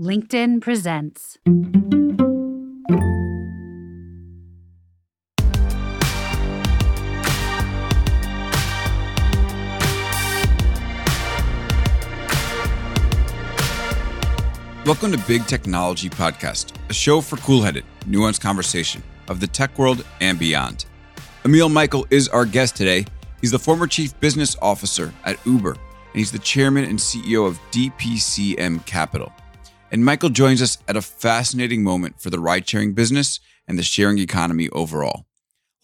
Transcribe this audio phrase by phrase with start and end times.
[0.00, 1.38] LinkedIn presents.
[14.84, 19.78] Welcome to Big Technology Podcast, a show for cool headed, nuanced conversation of the tech
[19.78, 20.86] world and beyond.
[21.44, 23.04] Emil Michael is our guest today.
[23.40, 25.78] He's the former chief business officer at Uber, and
[26.14, 29.32] he's the chairman and CEO of DPCM Capital.
[29.94, 33.84] And Michael joins us at a fascinating moment for the ride sharing business and the
[33.84, 35.24] sharing economy overall.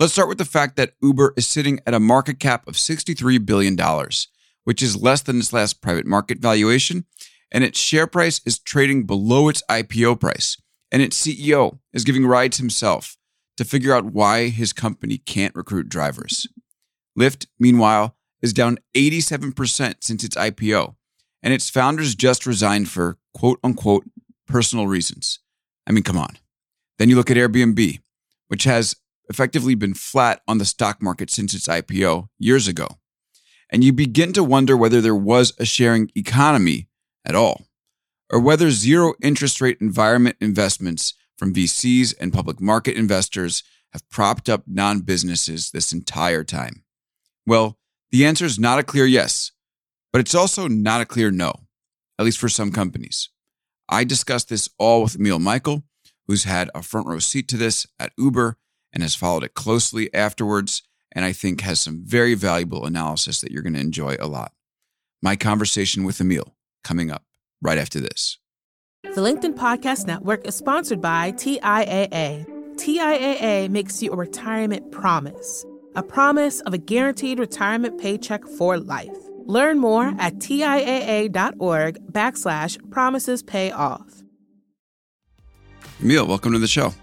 [0.01, 3.47] Let's start with the fact that Uber is sitting at a market cap of $63
[3.47, 3.79] billion,
[4.65, 7.05] which is less than its last private market valuation
[7.53, 10.61] and its share price is trading below its IPO price.
[10.91, 13.17] And its CEO is giving rides himself
[13.59, 16.49] to figure out why his company can't recruit drivers.
[17.17, 20.97] Lyft, meanwhile, is down 87% since its IPO,
[21.45, 24.05] and its founders just resigned for quote unquote
[24.47, 25.39] personal reasons.
[25.87, 26.37] I mean, come on.
[26.99, 28.01] Then you look at Airbnb,
[28.49, 28.97] which has
[29.29, 32.89] effectively been flat on the stock market since its IPO years ago.
[33.71, 36.89] And you begin to wonder whether there was a sharing economy
[37.25, 37.67] at all,
[38.31, 44.49] or whether zero interest rate environment investments from VCs and public market investors have propped
[44.49, 46.85] up non businesses this entire time.
[47.47, 47.79] Well,
[48.11, 49.53] the answer is not a clear yes,
[50.13, 51.53] but it's also not a clear no,
[52.21, 53.31] at least for some companies.
[53.89, 55.85] I discussed this all with Emil Michael,
[56.27, 58.59] who's had a front row seat to this at Uber
[58.93, 60.83] and has followed it closely afterwards,
[61.13, 64.53] and I think has some very valuable analysis that you're going to enjoy a lot.
[65.23, 66.55] My conversation with Emil
[66.85, 67.25] coming up
[67.63, 68.39] right after this.
[69.03, 72.47] The LinkedIn Podcast Network is sponsored by TIAA.
[72.75, 75.65] TIAA makes you a retirement promise,
[75.97, 79.30] a promise of a guaranteed retirement paycheck for life.
[79.51, 84.23] Learn more at TIAA.org backslash promises pay off.
[86.01, 86.95] Emil, welcome to the show.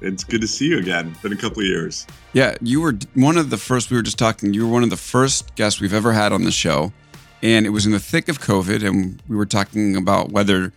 [0.00, 1.16] It's good to see you again.
[1.22, 2.06] Been a couple of years.
[2.34, 4.90] Yeah, you were one of the first, we were just talking, you were one of
[4.90, 6.92] the first guests we've ever had on the show
[7.44, 10.72] and it was in the thick of COVID, and we were talking about whether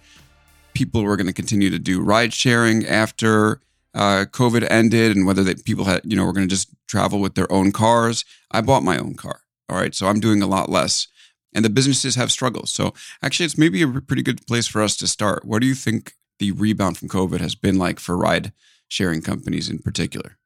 [0.73, 3.61] people were going to continue to do ride sharing after
[3.95, 7.21] uh, COVID ended, and whether that people had, you know, were going to just travel
[7.21, 8.25] with their own cars.
[8.51, 9.39] I bought my own car.
[9.69, 11.07] All right, so I'm doing a lot less,
[11.53, 12.71] and the businesses have struggles.
[12.71, 15.45] So actually, it's maybe a pretty good place for us to start.
[15.45, 18.53] What do you think the rebound from COVID has been like for ride
[18.87, 20.37] sharing companies in particular?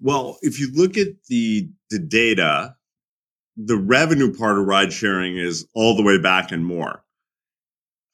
[0.00, 2.74] Well, if you look at the the data,
[3.56, 7.04] the revenue part of ride sharing is all the way back and more.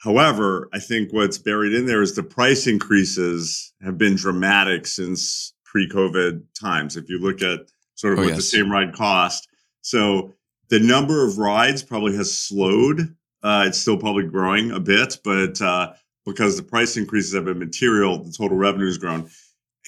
[0.00, 5.55] However, I think what's buried in there is the price increases have been dramatic since
[5.65, 6.97] pre-COVID times.
[6.97, 7.61] If you look at
[7.99, 8.37] sort of oh, what yes.
[8.37, 9.49] the same ride cost.
[9.83, 10.34] So
[10.69, 13.15] the number of rides probably has slowed.
[13.43, 15.93] Uh, it's still probably growing a bit, but uh,
[16.27, 19.31] because the price increases have been material, the total revenue has grown.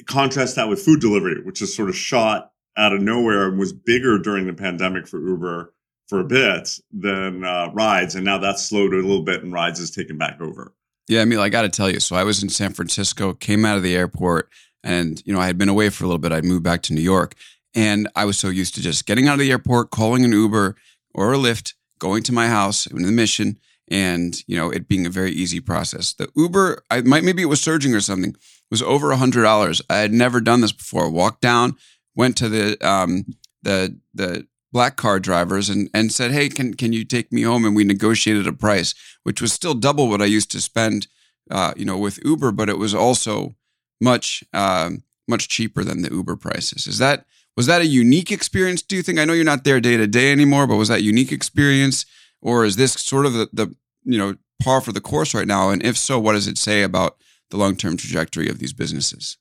[0.06, 3.72] Contrast that with food delivery, which is sort of shot out of nowhere and was
[3.72, 5.74] bigger during the pandemic for Uber
[6.08, 8.14] for a bit than uh, rides.
[8.14, 10.74] And now that's slowed a little bit and rides is taken back over.
[11.08, 12.00] Yeah, I mean, I got to tell you.
[12.00, 14.48] So I was in San Francisco, came out of the airport,
[14.82, 16.32] and you know I had been away for a little bit.
[16.32, 17.34] I'd moved back to New York,
[17.74, 20.76] and I was so used to just getting out of the airport, calling an Uber
[21.14, 23.58] or a Lyft, going to my house in the Mission,
[23.88, 26.12] and you know it being a very easy process.
[26.12, 28.34] The Uber, I might maybe it was surging or something,
[28.70, 29.82] was over a hundred dollars.
[29.90, 31.10] I had never done this before.
[31.10, 31.76] Walked down,
[32.14, 33.24] went to the um,
[33.62, 37.64] the the black car drivers and and said, "Hey, can can you take me home?"
[37.64, 41.08] And we negotiated a price, which was still double what I used to spend,
[41.50, 43.56] uh, you know, with Uber, but it was also
[44.00, 44.90] much uh,
[45.28, 46.86] much cheaper than the Uber prices.
[46.86, 47.26] Is that
[47.56, 48.82] was that a unique experience?
[48.82, 49.18] Do you think?
[49.18, 52.06] I know you're not there day to day anymore, but was that unique experience,
[52.40, 53.74] or is this sort of the, the
[54.04, 55.70] you know par for the course right now?
[55.70, 57.16] And if so, what does it say about
[57.50, 59.36] the long term trajectory of these businesses?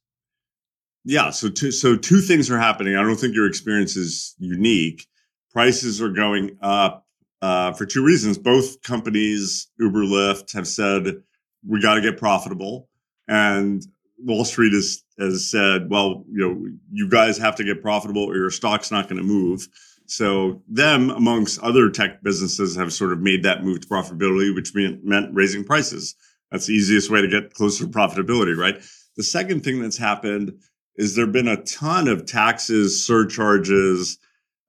[1.05, 1.29] Yeah.
[1.29, 2.95] So two, so two things are happening.
[2.95, 5.07] I don't think your experience is unique.
[5.51, 7.05] Prices are going up
[7.41, 8.37] uh, for two reasons.
[8.37, 11.21] Both companies, Uber, Lyft, have said
[11.67, 12.89] we got to get profitable,
[13.27, 13.83] and
[14.19, 18.35] Wall Street has has said, well, you know, you guys have to get profitable, or
[18.35, 19.67] your stock's not going to move.
[20.05, 24.73] So them, amongst other tech businesses, have sort of made that move to profitability, which
[24.73, 26.15] meant, raising prices.
[26.51, 28.81] That's the easiest way to get closer to profitability, right?
[29.17, 30.53] The second thing that's happened
[30.95, 34.17] is there have been a ton of taxes, surcharges,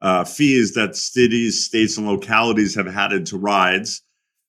[0.03, 4.03] uh, fees that cities, states, and localities have added to rides.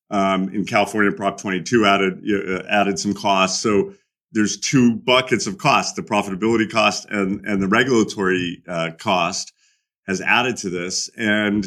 [0.09, 3.61] Um, in California, Prop 22 added uh, added some costs.
[3.61, 3.93] So
[4.31, 9.53] there's two buckets of cost: the profitability cost and and the regulatory uh, cost
[10.07, 11.09] has added to this.
[11.17, 11.65] And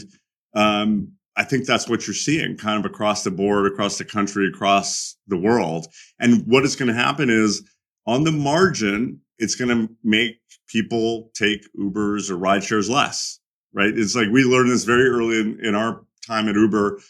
[0.55, 4.49] um, I think that's what you're seeing kind of across the board, across the country,
[4.49, 5.89] across the world.
[6.21, 7.63] And what is going to happen is
[8.07, 10.37] on the margin, it's going to make
[10.69, 13.41] people take Ubers or ride shares less,
[13.73, 13.97] right?
[13.97, 17.01] It's like we learned this very early in, in our time at Uber.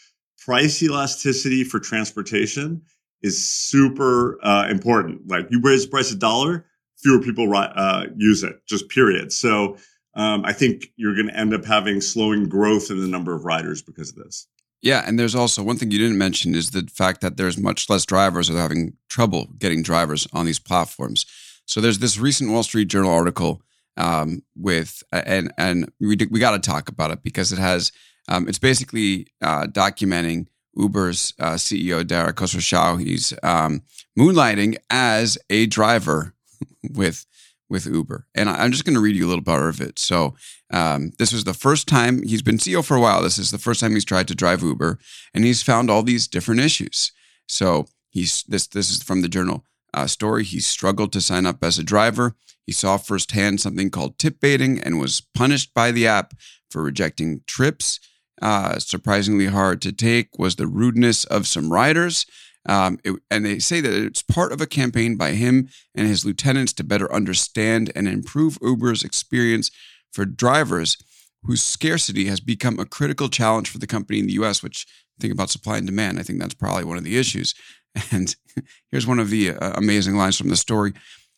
[0.43, 2.81] Price elasticity for transportation
[3.25, 5.27] is super uh, important.
[5.27, 6.65] Like you raise the price a dollar,
[6.97, 9.33] fewer people uh, use it, just period.
[9.33, 9.77] So
[10.13, 13.43] um, I think you're going to end up having slowing growth in the number of
[13.43, 14.47] riders because of this.
[14.81, 17.89] Yeah, and there's also one thing you didn't mention is the fact that there's much
[17.89, 21.25] less drivers are having trouble getting drivers on these platforms.
[21.65, 23.63] So there's this recent Wall Street Journal article
[23.97, 27.91] um, with and and we we got to talk about it because it has
[28.27, 32.99] um, it's basically uh, documenting Uber's uh, CEO Dara Khosrowshahi.
[33.01, 33.81] He's um,
[34.17, 36.33] moonlighting as a driver
[36.89, 37.25] with
[37.67, 39.97] with Uber, and I, am just going to read you a little part of it.
[39.97, 40.35] So
[40.71, 43.23] um, this was the first time he's been CEO for a while.
[43.23, 44.99] This is the first time he's tried to drive Uber,
[45.33, 47.11] and he's found all these different issues.
[47.47, 50.43] So he's this this is from the journal uh, story.
[50.43, 52.35] He struggled to sign up as a driver.
[52.65, 56.33] He saw firsthand something called tip baiting and was punished by the app
[56.69, 57.99] for rejecting trips.
[58.41, 62.25] Uh, surprisingly hard to take was the rudeness of some riders.
[62.67, 66.25] Um, it, and they say that it's part of a campaign by him and his
[66.25, 69.71] lieutenants to better understand and improve Uber's experience
[70.11, 70.97] for drivers
[71.43, 74.87] whose scarcity has become a critical challenge for the company in the US, which
[75.19, 76.19] think about supply and demand.
[76.19, 77.53] I think that's probably one of the issues.
[78.11, 78.35] And
[78.91, 80.91] here's one of the uh, amazing lines from the story.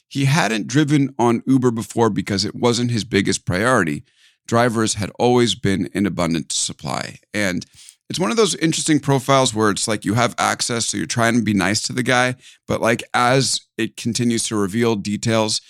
[0.07, 4.03] He hadn't driven on Uber before because it wasn't his biggest priority.
[4.47, 7.19] Drivers had always been in abundant supply.
[7.33, 7.65] And
[8.09, 11.35] it's one of those interesting profiles where it's like you have access, so you're trying
[11.35, 12.35] to be nice to the guy,
[12.67, 15.61] but like as it continues to reveal details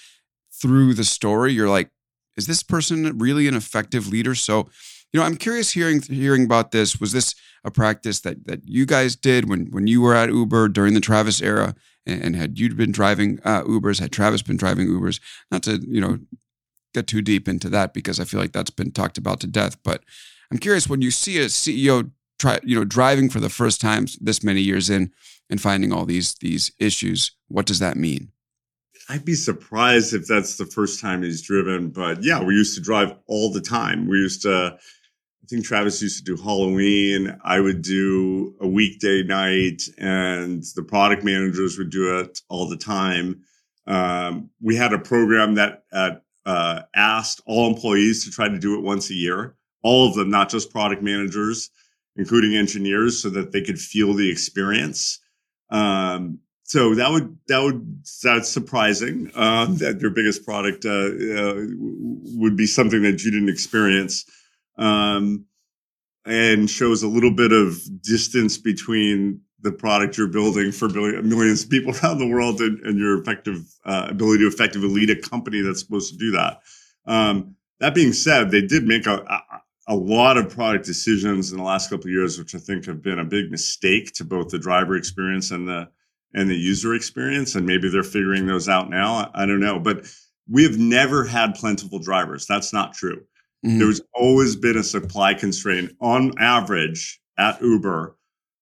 [0.53, 1.89] through the story, you're like,
[2.35, 4.35] is this person really an effective leader?
[4.35, 4.69] So,
[5.11, 6.99] you know, I'm curious hearing hearing about this.
[6.99, 7.33] Was this
[7.63, 11.01] a practice that that you guys did when when you were at Uber during the
[11.01, 11.73] Travis era?
[12.05, 13.99] And, and had you been driving uh, Ubers?
[13.99, 15.19] Had Travis been driving Ubers?
[15.49, 16.19] Not to you know
[16.97, 19.81] get too deep into that because I feel like that's been talked about to death.
[19.83, 20.03] But
[20.51, 24.05] I'm curious when you see a CEO try you know driving for the first time
[24.21, 25.11] this many years in
[25.49, 28.31] and finding all these these issues what does that mean?
[29.09, 32.81] I'd be surprised if that's the first time he's driven but yeah we used to
[32.81, 34.07] drive all the time.
[34.07, 37.37] We used to i think travis used to do halloween.
[37.43, 42.77] I would do a weekday night and the product managers would do it all the
[42.77, 43.41] time.
[43.87, 45.83] Um, we had a program that
[46.47, 50.29] uh, asked all employees to try to do it once a year all of them
[50.29, 51.69] not just product managers
[52.17, 55.19] including engineers, so that they could feel the experience.
[55.69, 61.65] Um, so that would that would that's surprising uh, that your biggest product uh, uh,
[62.35, 64.25] would be something that you didn't experience,
[64.77, 65.45] um,
[66.25, 71.69] and shows a little bit of distance between the product you're building for millions of
[71.69, 75.61] people around the world and, and your effective uh, ability to effectively lead a company
[75.61, 76.61] that's supposed to do that.
[77.05, 81.57] Um, that being said, they did make a, a a lot of product decisions in
[81.57, 84.49] the last couple of years, which I think have been a big mistake to both
[84.49, 85.87] the driver experience and the
[86.33, 87.55] and the user experience.
[87.55, 89.13] And maybe they're figuring those out now.
[89.33, 90.05] I, I don't know, but
[90.49, 92.45] we have never had plentiful drivers.
[92.45, 93.23] That's not true.
[93.65, 93.79] Mm-hmm.
[93.79, 98.17] There's always been a supply constraint on average at Uber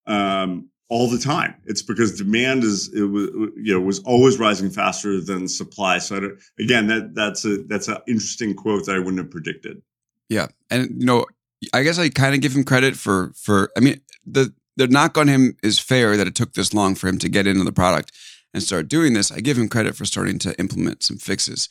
[0.06, 1.56] um, all the time.
[1.66, 5.98] It's because demand is it was you know was always rising faster than supply.
[5.98, 9.82] So again, that that's a that's an interesting quote that I wouldn't have predicted.
[10.30, 11.26] Yeah, and you know,
[11.74, 13.72] I guess I kind of give him credit for for.
[13.78, 17.08] I mean, the the knock on him is fair that it took this long for
[17.08, 18.12] him to get into the product
[18.54, 19.32] and start doing this.
[19.32, 21.70] I give him credit for starting to implement some fixes.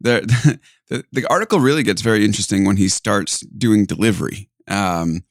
[0.00, 4.48] The the, the article really gets very interesting when he starts doing delivery.
[4.68, 5.24] Um,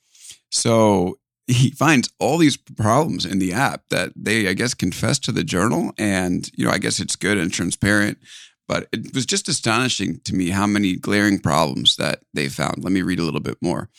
[0.50, 5.32] so he finds all these problems in the app that they, I guess, confess to
[5.32, 8.18] the journal, and you know, I guess it's good and transparent.
[8.68, 12.84] But it was just astonishing to me how many glaring problems that they found.
[12.84, 13.90] Let me read a little bit more.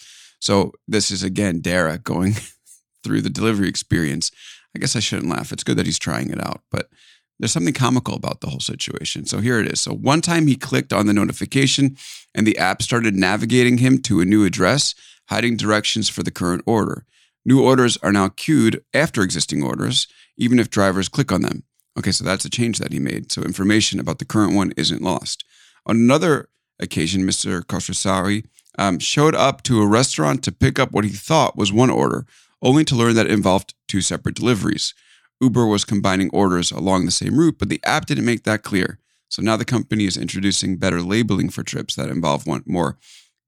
[0.41, 2.35] So this is again Dara going
[3.03, 4.31] through the delivery experience.
[4.77, 5.53] I guess I shouldn't laugh.
[5.53, 6.91] It's good that he's trying it out, but
[7.39, 9.25] there's something comical about the whole situation.
[9.25, 9.81] So here it is.
[9.81, 11.97] So one time he clicked on the notification
[12.35, 14.95] and the app started navigating him to a new address,
[15.29, 17.07] hiding directions for the current order.
[17.49, 21.63] New orders are now queued after existing orders, even if drivers click on them.
[21.99, 23.33] Okay, so that's a change that he made.
[23.33, 25.45] So information about the current one isn't lost.
[25.87, 27.63] On another occasion, Mr.
[27.63, 28.45] Khosrowshahi
[28.79, 32.27] um, showed up to a restaurant to pick up what he thought was one order,
[32.61, 34.93] only to learn that it involved two separate deliveries.
[35.41, 38.99] Uber was combining orders along the same route, but the app didn't make that clear.
[39.31, 42.99] So now the company is introducing better labeling for trips that involve one more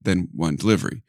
[0.01, 1.03] than one delivery.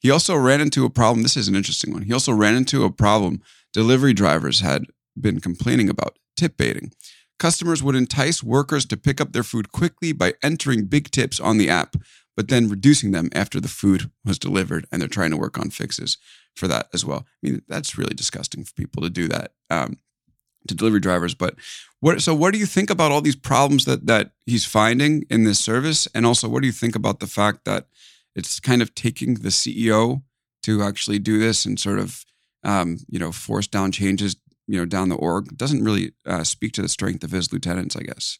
[0.00, 1.22] He also ran into a problem.
[1.22, 2.02] This is an interesting one.
[2.02, 4.84] He also ran into a problem delivery drivers had
[5.20, 6.92] been complaining about tip baiting.
[7.38, 11.58] Customers would entice workers to pick up their food quickly by entering big tips on
[11.58, 11.96] the app,
[12.36, 14.86] but then reducing them after the food was delivered.
[14.90, 16.18] And they're trying to work on fixes
[16.56, 17.26] for that as well.
[17.26, 19.98] I mean, that's really disgusting for people to do that um,
[20.66, 21.34] to delivery drivers.
[21.34, 21.54] But
[22.00, 22.20] what?
[22.20, 25.60] So, what do you think about all these problems that that he's finding in this
[25.60, 26.08] service?
[26.14, 27.86] And also, what do you think about the fact that
[28.38, 30.22] it's kind of taking the CEO
[30.62, 32.24] to actually do this and sort of
[32.64, 34.36] um, you know force down changes
[34.68, 37.96] you know down the org doesn't really uh, speak to the strength of his lieutenants,
[37.96, 38.38] I guess.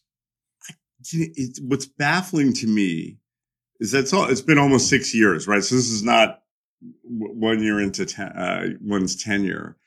[1.11, 3.17] It, what's baffling to me
[3.79, 5.63] is that it's, all, it's been almost six years, right?
[5.63, 6.41] So this is not
[7.03, 9.77] one year into ten, uh, one's tenure,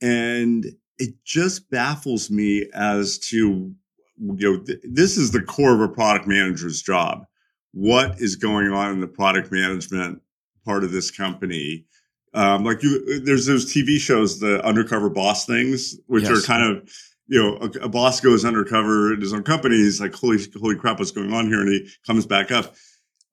[0.00, 0.64] and
[0.98, 3.76] it just baffles me as to you
[4.18, 7.26] know th- this is the core of a product manager's job.
[7.74, 10.22] What is going on in the product management
[10.64, 11.84] part of this company?
[12.32, 16.32] Um, like you, there's those TV shows, the undercover boss things, which yes.
[16.32, 16.88] are kind of,
[17.26, 19.76] you know, a, a, boss goes undercover in his own company.
[19.76, 21.60] He's like, holy, holy crap, what's going on here?
[21.60, 22.74] And he comes back up.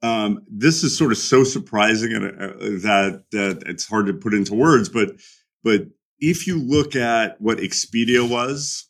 [0.01, 2.47] Um, this is sort of so surprising and uh,
[2.81, 5.11] that, that it's hard to put into words, but,
[5.63, 5.87] but
[6.19, 8.87] if you look at what Expedia was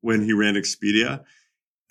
[0.00, 1.24] when he ran Expedia,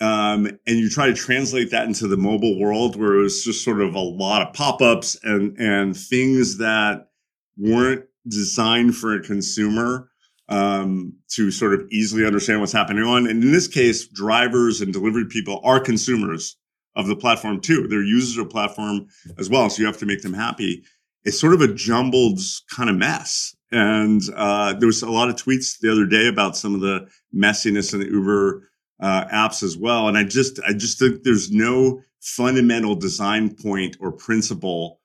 [0.00, 3.64] um, and you try to translate that into the mobile world where it was just
[3.64, 7.08] sort of a lot of pop-ups and, and things that,
[7.56, 10.10] weren't designed for a consumer
[10.48, 13.26] um, to sort of easily understand what's happening on.
[13.26, 16.56] And in this case, drivers and delivery people are consumers
[16.96, 17.88] of the platform too.
[17.88, 19.06] They're users of the platform
[19.38, 19.68] as well.
[19.70, 20.84] So you have to make them happy.
[21.24, 22.40] It's sort of a jumbled
[22.74, 23.56] kind of mess.
[23.72, 27.08] And uh, there was a lot of tweets the other day about some of the
[27.34, 28.68] messiness in the Uber
[29.00, 30.08] uh, apps as well.
[30.08, 35.00] And I just, I just think there's no fundamental design point or principle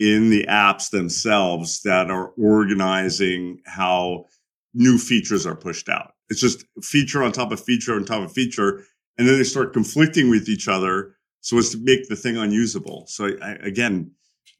[0.00, 4.26] in the apps themselves that are organizing how
[4.74, 6.14] new features are pushed out.
[6.28, 8.84] It's just feature on top of feature on top of feature.
[9.16, 13.04] And then they start conflicting with each other so as to make the thing unusable.
[13.06, 14.10] So I, again,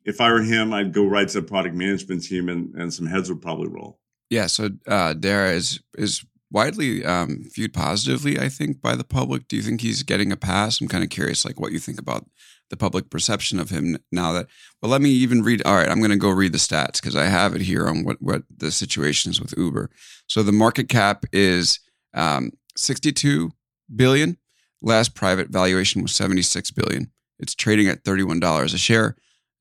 [0.05, 3.07] if I were him, I'd go right to the product management team and, and some
[3.07, 3.99] heads would probably roll.
[4.31, 4.47] Yeah.
[4.47, 6.25] So uh, Dara is, is
[6.55, 9.49] widely um, viewed positively, I think, by the public.
[9.49, 10.81] Do you think he's getting a pass?
[10.81, 12.25] I'm kind of curious, like what you think about
[12.71, 14.47] the public perception of him now that
[14.81, 17.15] well let me even read all right i'm going to go read the stats because
[17.15, 19.91] i have it here on what what the situation is with uber.
[20.27, 21.79] So the market cap is
[22.15, 23.53] um, 62
[23.95, 24.39] billion.
[24.81, 27.11] Last private valuation was 76 billion.
[27.39, 29.17] It's trading at $31 a share.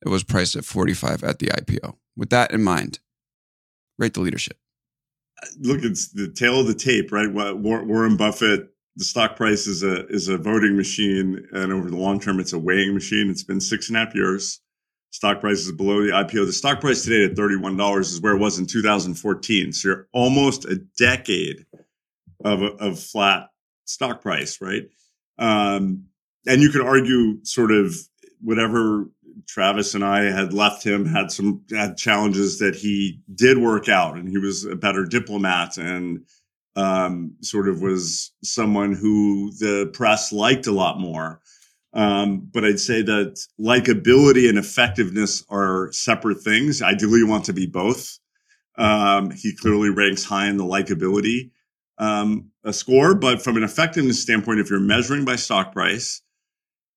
[0.06, 3.00] It was priced at 45 at the ipo with that in mind
[3.98, 4.58] rate the leadership
[5.60, 10.06] look it's the tale of the tape right warren buffett the stock price is a
[10.08, 13.30] is a voting machine, and over the long term, it's a weighing machine.
[13.30, 14.60] It's been six and a half years.
[15.10, 16.46] Stock price is below the IPO.
[16.46, 19.74] The stock price today at thirty one dollars is where it was in 2014.
[19.74, 21.66] So you're almost a decade
[22.44, 23.50] of of flat
[23.86, 24.84] stock price, right?
[25.40, 26.06] Um,
[26.46, 27.96] and you could argue sort of
[28.42, 29.10] whatever
[29.48, 34.18] Travis and I had left him had some had challenges that he did work out,
[34.18, 36.26] and he was a better diplomat and
[36.76, 41.42] um, sort of was someone who the press liked a lot more.
[41.94, 46.82] Um, but I'd say that likability and effectiveness are separate things.
[46.82, 48.18] Ideally, you want to be both.
[48.76, 51.52] Um, he clearly ranks high in the likability
[51.98, 56.22] um, a score, but from an effectiveness standpoint, if you're measuring by stock price,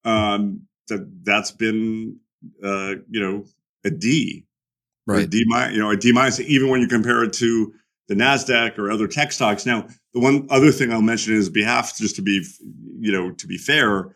[0.04, 2.18] um, that that's been
[2.62, 3.44] uh, you know
[3.84, 4.46] a D,
[5.06, 5.24] right?
[5.24, 6.40] A D minus, you know, a D minus.
[6.40, 7.72] Even when you compare it to
[8.08, 9.66] the Nasdaq or other tech stocks.
[9.66, 12.44] Now, the one other thing I'll mention in his behalf, just to be,
[12.98, 14.14] you know, to be fair,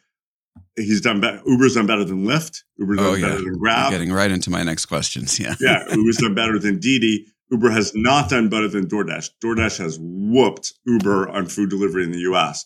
[0.76, 1.40] he's done better.
[1.46, 2.62] Uber's done better than Lyft.
[2.76, 3.28] Uber's oh, done yeah.
[3.28, 3.90] better than Grab.
[3.90, 5.38] You're getting right into my next questions.
[5.40, 5.84] Yeah, yeah.
[5.94, 7.26] Uber's done better than Didi.
[7.50, 9.30] Uber has not done better than DoorDash.
[9.42, 12.64] DoorDash has whooped Uber on food delivery in the U.S.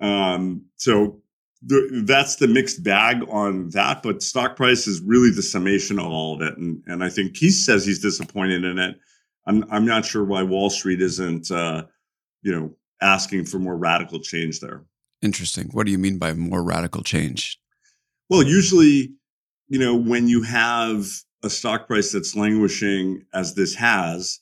[0.00, 1.20] Um, so
[1.62, 4.02] the, that's the mixed bag on that.
[4.02, 7.36] But stock price is really the summation of all of it, and and I think
[7.36, 8.96] he says he's disappointed in it.
[9.46, 11.84] I'm I'm not sure why Wall Street isn't uh,
[12.42, 14.84] you know asking for more radical change there.
[15.22, 15.68] Interesting.
[15.72, 17.58] What do you mean by more radical change?
[18.30, 19.14] Well, usually,
[19.68, 21.08] you know, when you have
[21.42, 24.38] a stock price that's languishing as this has,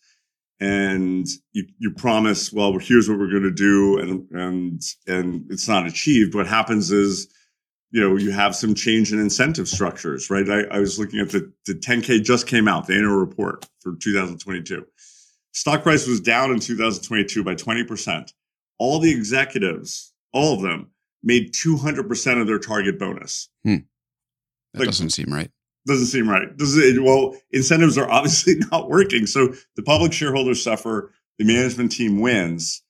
[0.60, 5.68] and you, you promise, well, here's what we're going to do, and and and it's
[5.68, 6.34] not achieved.
[6.34, 7.28] What happens is
[7.90, 10.48] you know, you have some change in incentive structures, right?
[10.50, 13.94] I, I was looking at the, the 10K just came out, the annual report for
[13.96, 14.84] 2022.
[15.52, 18.32] Stock price was down in 2022 by 20%.
[18.78, 20.90] All the executives, all of them,
[21.22, 23.48] made 200% of their target bonus.
[23.64, 23.76] Hmm.
[24.74, 25.50] That like, doesn't seem right.
[25.86, 26.54] Doesn't seem right.
[26.56, 27.00] Does it?
[27.02, 29.26] Well, incentives are obviously not working.
[29.26, 31.12] So the public shareholders suffer.
[31.38, 32.82] The management team wins.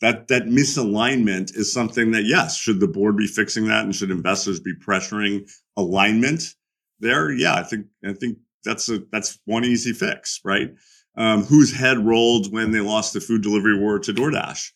[0.00, 4.12] That that misalignment is something that yes, should the board be fixing that, and should
[4.12, 6.54] investors be pressuring alignment
[7.00, 7.32] there?
[7.32, 10.72] Yeah, I think I think that's a that's one easy fix, right?
[11.16, 14.70] Um, whose head rolled when they lost the food delivery war to DoorDash?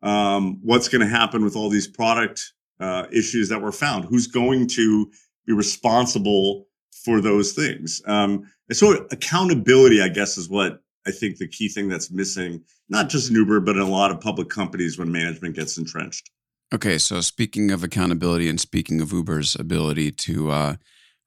[0.00, 4.04] Um, what's going to happen with all these product uh, issues that were found?
[4.04, 5.10] Who's going to
[5.44, 6.67] be responsible
[7.08, 8.02] for those things?
[8.04, 12.62] Um, and so accountability, I guess, is what I think the key thing that's missing,
[12.90, 16.28] not just in Uber, but in a lot of public companies when management gets entrenched.
[16.74, 20.76] Okay, so speaking of accountability and speaking of Uber's ability to, uh,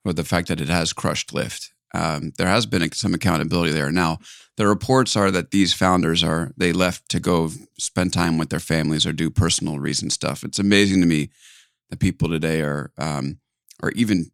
[0.04, 3.90] or the fact that it has crushed Lyft, um, there has been some accountability there.
[3.90, 4.18] Now,
[4.56, 8.60] the reports are that these founders are they left to go spend time with their
[8.60, 10.44] families or do personal reason stuff.
[10.44, 11.30] It's amazing to me
[11.90, 13.40] that people today are um,
[13.82, 14.30] are even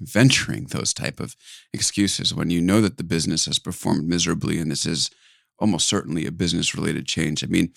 [0.00, 1.36] venturing those type of
[1.72, 5.10] excuses when you know that the business has performed miserably and this is
[5.58, 7.44] almost certainly a business related change.
[7.44, 7.72] I mean,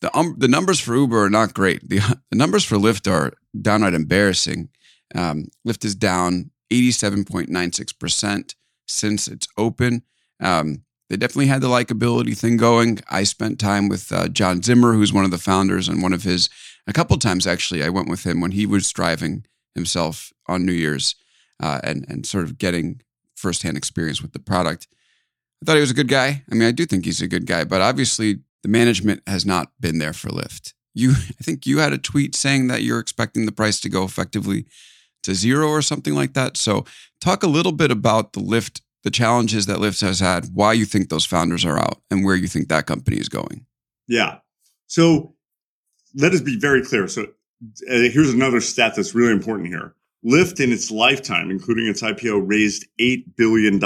[0.00, 1.88] the um, the numbers for Uber are not great.
[1.88, 1.98] The,
[2.30, 4.68] the numbers for Lyft are downright embarrassing.
[5.14, 8.54] Um, Lyft is down 87.96%
[8.86, 10.02] since it's open.
[10.40, 13.00] Um, they definitely had the likability thing going.
[13.10, 16.22] I spent time with uh, John Zimmer, who's one of the founders, and one of
[16.22, 16.48] his,
[16.86, 20.72] a couple times actually, I went with him when he was driving himself on New
[20.72, 21.14] Year's
[21.62, 23.00] uh, and, and sort of getting
[23.36, 24.88] firsthand experience with the product.
[25.62, 26.42] I thought he was a good guy.
[26.50, 29.72] I mean, I do think he's a good guy, but obviously the management has not
[29.80, 30.72] been there for Lyft.
[30.94, 34.04] You, I think you had a tweet saying that you're expecting the price to go
[34.04, 34.66] effectively
[35.22, 36.56] to zero or something like that.
[36.56, 36.84] So,
[37.20, 40.84] talk a little bit about the Lyft, the challenges that Lyft has had, why you
[40.84, 43.66] think those founders are out, and where you think that company is going.
[44.08, 44.38] Yeah.
[44.88, 45.34] So,
[46.14, 47.06] let us be very clear.
[47.06, 47.26] So, uh,
[47.86, 49.94] here's another stat that's really important here.
[50.24, 53.80] Lyft in its lifetime, including its IPO, raised $8 billion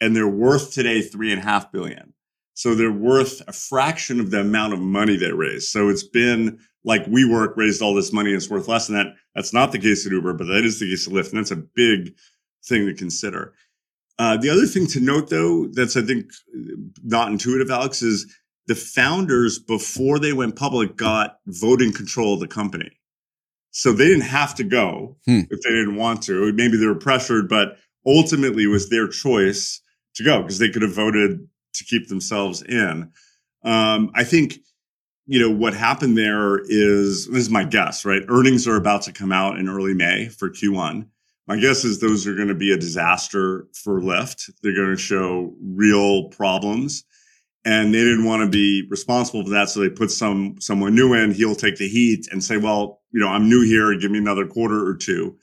[0.00, 2.12] and they're worth today 3.5 billion.
[2.54, 5.68] So they're worth a fraction of the amount of money they raised.
[5.68, 9.14] So it's been like WeWork raised all this money and it's worth less than that.
[9.34, 11.30] That's not the case at Uber, but that is the case at Lyft.
[11.30, 12.14] And that's a big
[12.64, 13.54] thing to consider.
[14.18, 16.30] Uh, the other thing to note, though, that's I think
[17.04, 18.34] not intuitive, Alex, is
[18.66, 22.90] the founders before they went public got voting control of the company.
[23.76, 25.40] So they didn't have to go hmm.
[25.50, 26.50] if they didn't want to.
[26.54, 29.82] Maybe they were pressured, but ultimately it was their choice
[30.14, 33.12] to go because they could have voted to keep themselves in.
[33.64, 34.60] Um, I think
[35.26, 38.22] you know, what happened there is this is my guess, right?
[38.28, 41.06] Earnings are about to come out in early May for Q1.
[41.46, 44.50] My guess is those are going to be a disaster for Lyft.
[44.62, 47.04] They're going to show real problems.
[47.64, 49.68] And they didn't want to be responsible for that.
[49.68, 53.22] So they put some someone new in, he'll take the heat and say, well, you
[53.22, 55.38] know, I'm new here, give me another quarter or two.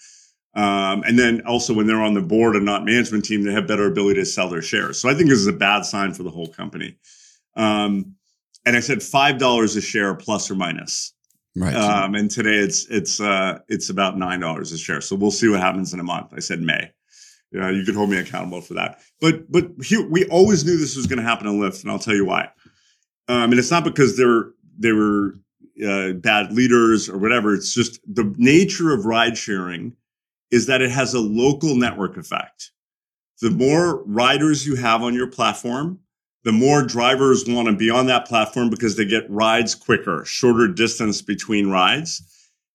[0.54, 3.66] Um, and then also when they're on the board and not management team, they have
[3.66, 5.02] better ability to sell their shares.
[5.02, 6.96] So I think this is a bad sign for the whole company.
[7.56, 8.14] Um,
[8.64, 11.16] and I said five dollars a share plus or minus.
[11.56, 11.74] Right.
[11.74, 15.02] Um, and today it's it's uh, it's about nine dollars a share.
[15.02, 16.28] So we'll see what happens in a month.
[16.36, 16.92] I said May.
[17.52, 19.00] Yeah, you could hold me accountable for that.
[19.20, 21.98] But but here, we always knew this was going to happen on Lyft, and I'll
[21.98, 22.50] tell you why.
[23.28, 25.40] Um, and it's not because they're they were
[25.86, 27.54] uh, bad leaders or whatever.
[27.54, 29.96] It's just the nature of ride sharing
[30.52, 32.72] is that it has a local network effect.
[33.42, 36.00] The more riders you have on your platform,
[36.44, 40.68] the more drivers want to be on that platform because they get rides quicker, shorter
[40.68, 42.22] distance between rides.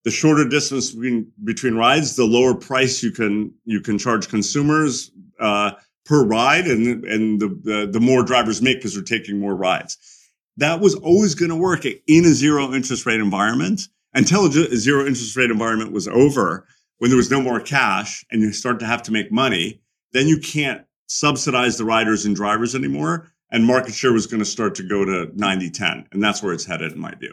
[0.04, 5.10] The shorter distance between, between rides, the lower price you can you can charge consumers
[5.38, 5.72] uh,
[6.04, 10.17] per ride, and and the, the the more drivers make because they're taking more rides.
[10.58, 13.82] That was always going to work in a zero interest rate environment
[14.14, 16.66] until a zero interest rate environment was over.
[16.98, 19.80] When there was no more cash and you start to have to make money,
[20.12, 24.44] then you can't subsidize the riders and drivers anymore and market share was going to
[24.44, 27.32] start to go to 90 10 and that's where it's headed in my view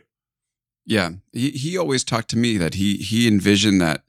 [0.86, 4.04] yeah he, he always talked to me that he he envisioned that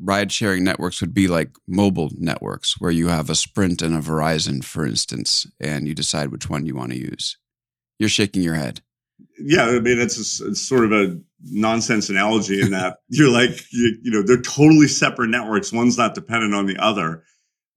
[0.00, 4.00] ride sharing networks would be like mobile networks where you have a sprint and a
[4.00, 7.36] verizon for instance and you decide which one you want to use
[7.98, 8.80] you're shaking your head
[9.38, 13.62] yeah i mean it's, a, it's sort of a nonsense analogy in that you're like
[13.72, 17.22] you, you know they're totally separate networks one's not dependent on the other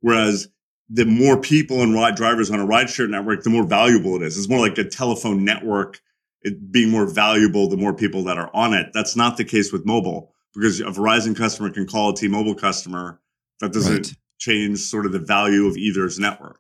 [0.01, 0.47] whereas
[0.93, 4.37] the more people and ride drivers on a rideshare network, the more valuable it is.
[4.37, 6.01] It's more like a telephone network
[6.43, 8.87] it being more valuable the more people that are on it.
[8.93, 13.21] That's not the case with mobile because a Verizon customer can call a T-Mobile customer.
[13.59, 14.13] That doesn't right.
[14.39, 16.59] change sort of the value of either's network.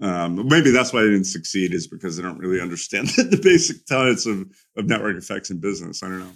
[0.00, 3.84] Um, maybe that's why they didn't succeed is because they don't really understand the basic
[3.86, 6.02] tenets of, of network effects in business.
[6.02, 6.32] I don't know.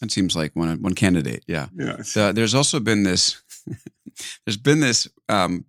[0.00, 1.42] That seems like one one candidate.
[1.46, 1.68] Yeah.
[1.74, 1.96] Yeah.
[1.96, 3.42] The, there's also been this
[4.46, 5.64] there's been this um,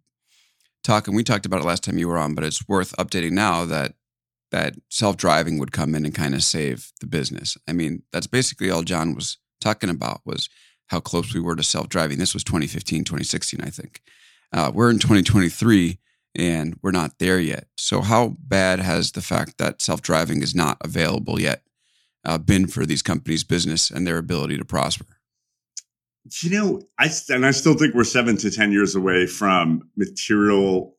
[0.83, 3.31] talk, and we talked about it last time you were on, but it's worth updating
[3.31, 3.93] now that
[4.51, 7.57] that self driving would come in and kind of save the business.
[7.67, 10.49] I mean, that's basically all John was talking about was
[10.87, 12.17] how close we were to self driving.
[12.17, 14.01] This was 2015, 2016, I think.
[14.53, 15.99] Uh, we're in 2023
[16.37, 17.67] and we're not there yet.
[17.75, 21.63] So, how bad has the fact that self driving is not available yet
[22.23, 25.05] uh, been for these companies' business and their ability to prosper?
[26.41, 30.95] You know, I and I still think we're seven to ten years away from material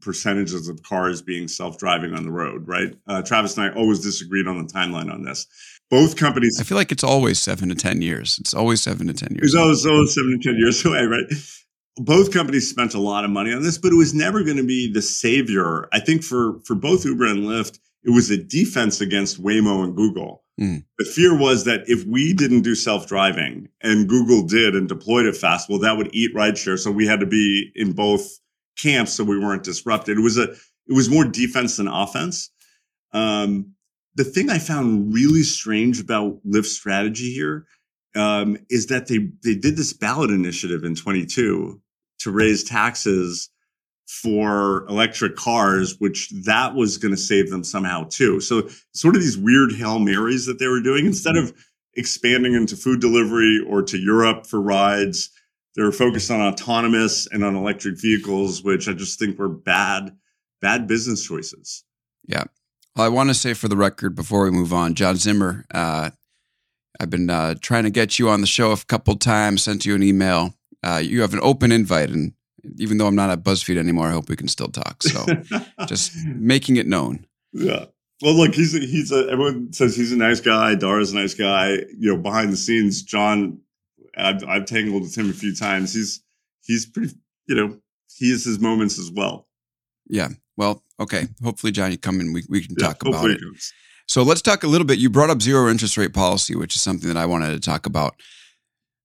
[0.00, 2.66] percentages of cars being self-driving on the road.
[2.66, 2.94] Right?
[3.06, 5.46] Uh, Travis and I always disagreed on the timeline on this.
[5.90, 6.58] Both companies.
[6.60, 8.38] I feel like it's always seven to ten years.
[8.38, 9.52] It's always seven to ten years.
[9.52, 11.26] It's always, always seven to ten years away, right?
[11.96, 14.66] Both companies spent a lot of money on this, but it was never going to
[14.66, 15.88] be the savior.
[15.92, 19.94] I think for for both Uber and Lyft, it was a defense against Waymo and
[19.94, 20.44] Google.
[20.60, 20.84] Mm.
[20.98, 25.26] The fear was that if we didn't do self driving and Google did and deployed
[25.26, 26.78] it fast, well, that would eat rideshare.
[26.78, 28.38] So we had to be in both
[28.76, 30.18] camps so we weren't disrupted.
[30.18, 32.50] It was a it was more defense than offense.
[33.12, 33.74] Um,
[34.16, 37.66] the thing I found really strange about Lyft's strategy here
[38.16, 41.80] um, is that they they did this ballot initiative in 22
[42.20, 43.50] to raise taxes
[44.06, 48.40] for electric cars, which that was going to save them somehow too.
[48.40, 51.54] So sort of these weird hail marys that they were doing instead of
[51.94, 55.30] expanding into food delivery or to Europe for rides.
[55.76, 60.10] They were focused on autonomous and on electric vehicles, which I just think were bad,
[60.60, 61.84] bad business choices.
[62.26, 62.44] Yeah.
[62.96, 66.10] Well, I want to say for the record before we move on, John Zimmer, uh,
[67.00, 69.94] I've been uh, trying to get you on the show a couple times, sent you
[69.94, 70.54] an email.
[70.82, 72.34] Uh, you have an open invite, and
[72.76, 75.02] even though I'm not at BuzzFeed anymore, I hope we can still talk.
[75.02, 75.24] So
[75.86, 77.26] just making it known.
[77.54, 77.86] Yeah.
[78.20, 80.74] Well, look, he's a, he's a, everyone says he's a nice guy.
[80.74, 81.78] Dara's a nice guy.
[81.96, 83.60] You know, behind the scenes, John,
[84.14, 85.94] I've, I've tangled with him a few times.
[85.94, 86.22] He's,
[86.62, 87.14] he's pretty,
[87.46, 87.78] you know,
[88.14, 89.48] he has his moments as well.
[90.06, 90.28] Yeah.
[90.58, 91.28] Well, okay.
[91.42, 93.40] Hopefully, John, you come and we, we can yeah, talk about it.
[93.40, 93.72] it
[94.10, 94.98] so let's talk a little bit.
[94.98, 97.86] You brought up zero interest rate policy, which is something that I wanted to talk
[97.86, 98.16] about.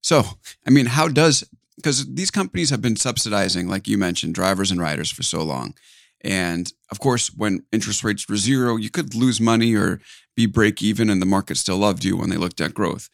[0.01, 0.23] So,
[0.65, 1.43] I mean, how does,
[1.75, 5.75] because these companies have been subsidizing, like you mentioned, drivers and riders for so long.
[6.21, 10.01] And of course, when interest rates were zero, you could lose money or
[10.35, 13.07] be break even, and the market still loved you when they looked at growth.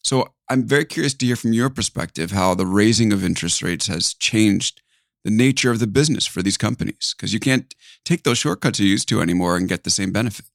[0.00, 3.86] So I'm very curious to hear from your perspective how the raising of interest rates
[3.88, 4.80] has changed
[5.24, 8.86] the nature of the business for these companies because you can't take those shortcuts you
[8.86, 10.46] used to anymore and get the same benefit.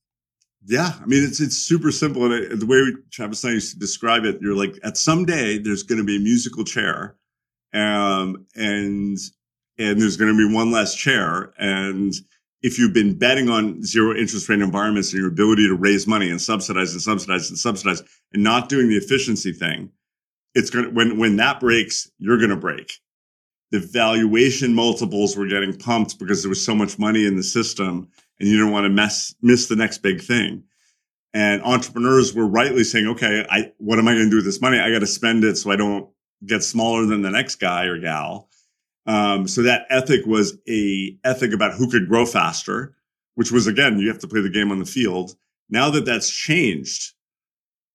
[0.65, 2.79] Yeah, I mean it's it's super simple, and the way
[3.11, 6.03] Travis and I used to describe it, you're like at some day there's going to
[6.03, 7.15] be a musical chair,
[7.73, 9.17] um, and
[9.77, 12.13] and there's going to be one less chair, and
[12.61, 16.29] if you've been betting on zero interest rate environments and your ability to raise money
[16.29, 19.89] and subsidize and subsidize and subsidize and not doing the efficiency thing,
[20.55, 22.91] it's going to when when that breaks, you're going to break.
[23.71, 28.09] The valuation multiples were getting pumped because there was so much money in the system
[28.39, 30.63] and you don't want to mess, miss the next big thing.
[31.33, 34.61] And entrepreneurs were rightly saying, okay, I, what am I going to do with this
[34.61, 34.79] money?
[34.79, 36.09] I got to spend it so I don't
[36.45, 38.49] get smaller than the next guy or gal.
[39.05, 42.95] Um, so that ethic was a ethic about who could grow faster,
[43.35, 45.35] which was again, you have to play the game on the field.
[45.69, 47.13] Now that that's changed,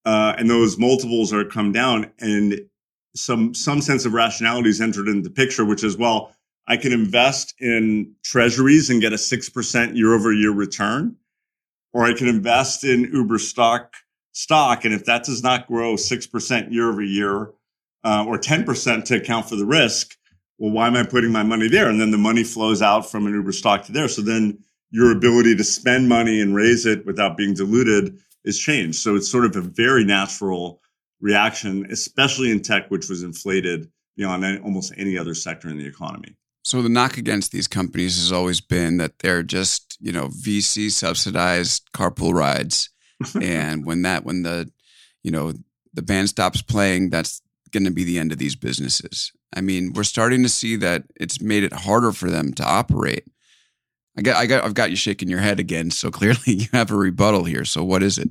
[0.05, 2.61] uh, and those multiples are come down and
[3.17, 6.35] some, some sense of rationality is entered into the picture, which is, well,
[6.67, 11.17] I can invest in treasuries and get a 6% year over year return,
[11.93, 13.95] or I can invest in Uber stock
[14.33, 14.85] stock.
[14.85, 17.53] And if that does not grow 6% year over year,
[18.03, 20.17] uh, or 10% to account for the risk,
[20.59, 21.89] well, why am I putting my money there?
[21.89, 24.09] And then the money flows out from an Uber stock to there.
[24.09, 24.59] So then
[24.91, 28.99] your ability to spend money and raise it without being diluted is changed.
[28.99, 30.81] So it's sort of a very natural
[31.21, 35.87] reaction, especially in tech, which was inflated beyond any, almost any other sector in the
[35.87, 36.37] economy.
[36.65, 40.91] So the knock against these companies has always been that they're just, you know, VC
[40.91, 42.89] subsidized carpool rides.
[43.41, 44.71] and when that when the,
[45.23, 45.53] you know,
[45.93, 49.31] the band stops playing, that's going to be the end of these businesses.
[49.55, 53.25] I mean, we're starting to see that it's made it harder for them to operate.
[54.17, 55.91] I got, I got, I've got you shaking your head again.
[55.91, 57.67] So clearly, you have a rebuttal here.
[57.67, 58.31] So what is it?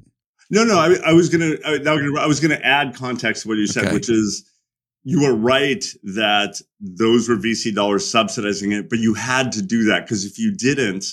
[0.49, 1.79] No, no, I, I was gonna, I,
[2.19, 3.93] I was gonna add context to what you said, okay.
[3.93, 4.43] which is
[5.03, 9.83] you are right that those were VC dollars subsidizing it, but you had to do
[9.85, 11.05] that because if you didn't,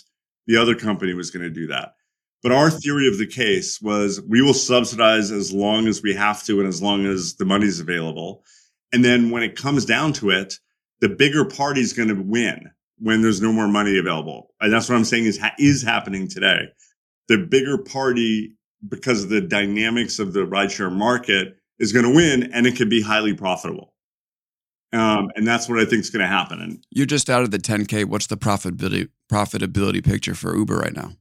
[0.46, 1.94] the other company was going to do that.
[2.42, 6.42] But our theory of the case was we will subsidize as long as we have
[6.44, 8.44] to and as long as the money's available.
[8.92, 10.58] And then when it comes down to it,
[11.00, 14.54] the bigger party is going to win when there's no more money available.
[14.60, 16.68] And that's what I'm saying is, ha- is happening today.
[17.28, 18.52] The bigger party,
[18.88, 22.88] because of the dynamics of the rideshare market, is going to win and it can
[22.88, 23.92] be highly profitable.
[24.92, 26.60] Um, and that's what I think is going to happen.
[26.60, 28.04] And you're just out of the 10K.
[28.04, 31.12] What's the profitability profitability picture for Uber right now?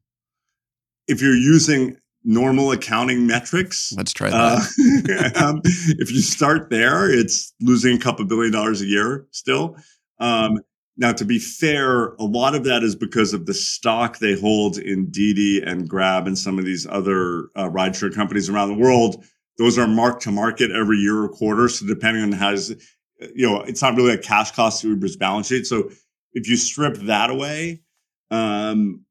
[1.07, 5.31] If you're using normal accounting metrics, let's try that.
[5.37, 9.77] Uh, um, if you start there, it's losing a couple billion dollars a year still.
[10.19, 10.59] Um,
[10.97, 14.77] now, to be fair, a lot of that is because of the stock they hold
[14.77, 19.23] in Didi and Grab and some of these other uh, rideshare companies around the world.
[19.59, 21.67] Those are marked to market every year or quarter.
[21.67, 25.47] So depending on how, you know, it's not really a cash cost to Uber's balance
[25.47, 25.67] sheet.
[25.67, 25.91] So
[26.33, 27.81] if you strip that away,
[28.31, 29.05] um,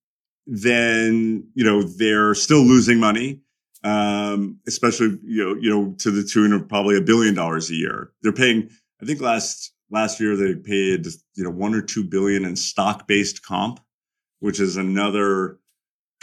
[0.47, 3.41] then you know they're still losing money,
[3.85, 7.75] um, especially you know you know to the tune of probably a billion dollars a
[7.75, 8.13] year.
[8.23, 8.71] They're paying.
[9.03, 13.07] I think last last year they paid you know one or two billion in stock
[13.07, 13.81] based comp,
[14.41, 15.59] which is another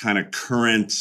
[0.02, 0.94] kind of current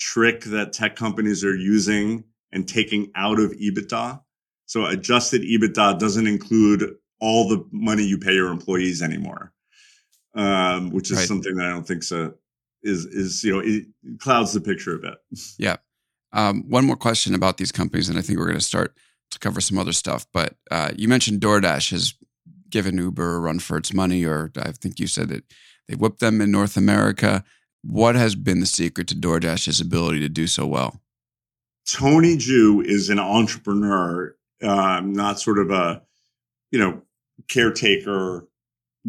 [0.00, 4.20] trick that tech companies are using and taking out of EBITDA.
[4.66, 9.52] So adjusted EBITDA doesn't include all the money you pay your employees anymore,
[10.34, 11.28] um, which is right.
[11.28, 12.34] something that I don't think so
[12.82, 13.84] is is you know it
[14.18, 15.14] clouds the picture a bit.
[15.58, 15.76] Yeah.
[16.34, 18.96] Um, one more question about these companies, and I think we're going to start
[19.32, 20.26] to cover some other stuff.
[20.32, 22.14] But uh, you mentioned DoorDash has
[22.70, 25.44] given Uber a run for its money, or I think you said that
[25.88, 27.44] they whipped them in North America.
[27.82, 31.01] What has been the secret to DoorDash's ability to do so well?
[31.90, 36.02] Tony Xu is an entrepreneur, um, not sort of a,
[36.70, 37.02] you know,
[37.48, 38.46] caretaker,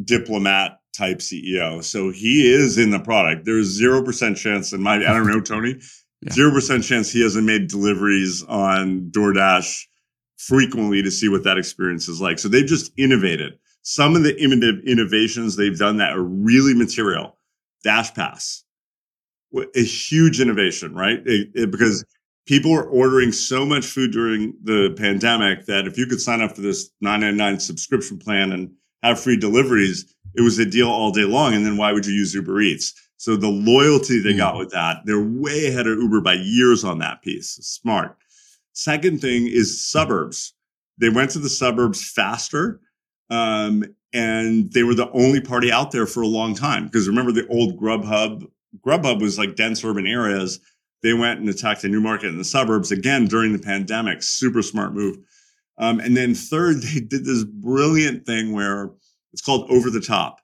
[0.03, 1.83] diplomat type CEO.
[1.83, 3.45] So he is in the product.
[3.45, 5.79] There's 0% chance in my, I don't know, Tony,
[6.31, 6.55] zero yeah.
[6.55, 9.85] percent chance he hasn't made deliveries on DoorDash
[10.37, 12.39] frequently to see what that experience is like.
[12.39, 13.53] So they've just innovated.
[13.83, 17.37] Some of the innovations they've done that are really material.
[17.83, 18.63] Dash Pass,
[19.75, 21.21] a huge innovation, right?
[21.25, 22.05] It, it, because
[22.45, 26.55] people were ordering so much food during the pandemic that if you could sign up
[26.55, 31.25] for this 999 subscription plan and have free deliveries, it was a deal all day
[31.25, 31.53] long.
[31.53, 32.93] And then why would you use Uber Eats?
[33.17, 34.37] So the loyalty they mm.
[34.37, 37.51] got with that, they're way ahead of Uber by years on that piece.
[37.61, 38.17] Smart.
[38.73, 40.53] Second thing is suburbs.
[40.97, 42.81] They went to the suburbs faster.
[43.29, 46.85] Um, and they were the only party out there for a long time.
[46.85, 48.45] Because remember the old Grubhub,
[48.85, 50.59] Grubhub was like dense urban areas.
[51.03, 54.23] They went and attacked the new market in the suburbs again during the pandemic.
[54.23, 55.17] Super smart move.
[55.77, 58.89] Um, and then third, they did this brilliant thing where
[59.33, 60.39] it's called over the top.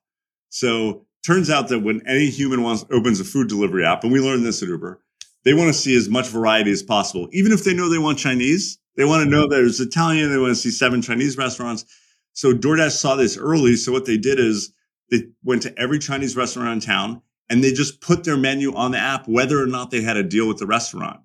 [0.50, 4.20] So turns out that when any human wants opens a food delivery app, and we
[4.20, 5.02] learned this at Uber,
[5.46, 7.30] they want to see as much variety as possible.
[7.32, 10.52] Even if they know they want Chinese, they want to know there's Italian, they want
[10.52, 11.86] to see seven Chinese restaurants.
[12.34, 13.78] So DoorDash saw this early.
[13.78, 14.74] So what they did is
[15.10, 18.92] they went to every Chinese restaurant in town and they just put their menu on
[18.92, 21.20] the app, whether or not they had a deal with the restaurant.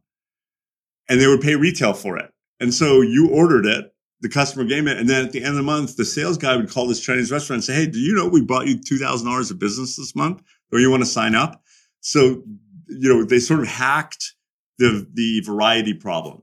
[1.09, 2.33] And they would pay retail for it.
[2.61, 4.97] And so you ordered it, the customer gave it.
[4.97, 7.31] And then at the end of the month, the sales guy would call this Chinese
[7.31, 10.43] restaurant and say, Hey, do you know we bought you $2,000 of business this month?
[10.73, 11.63] Or you want to sign up?
[12.01, 12.43] So
[12.89, 14.35] you know, they sort of hacked
[14.79, 16.43] the, the variety problem.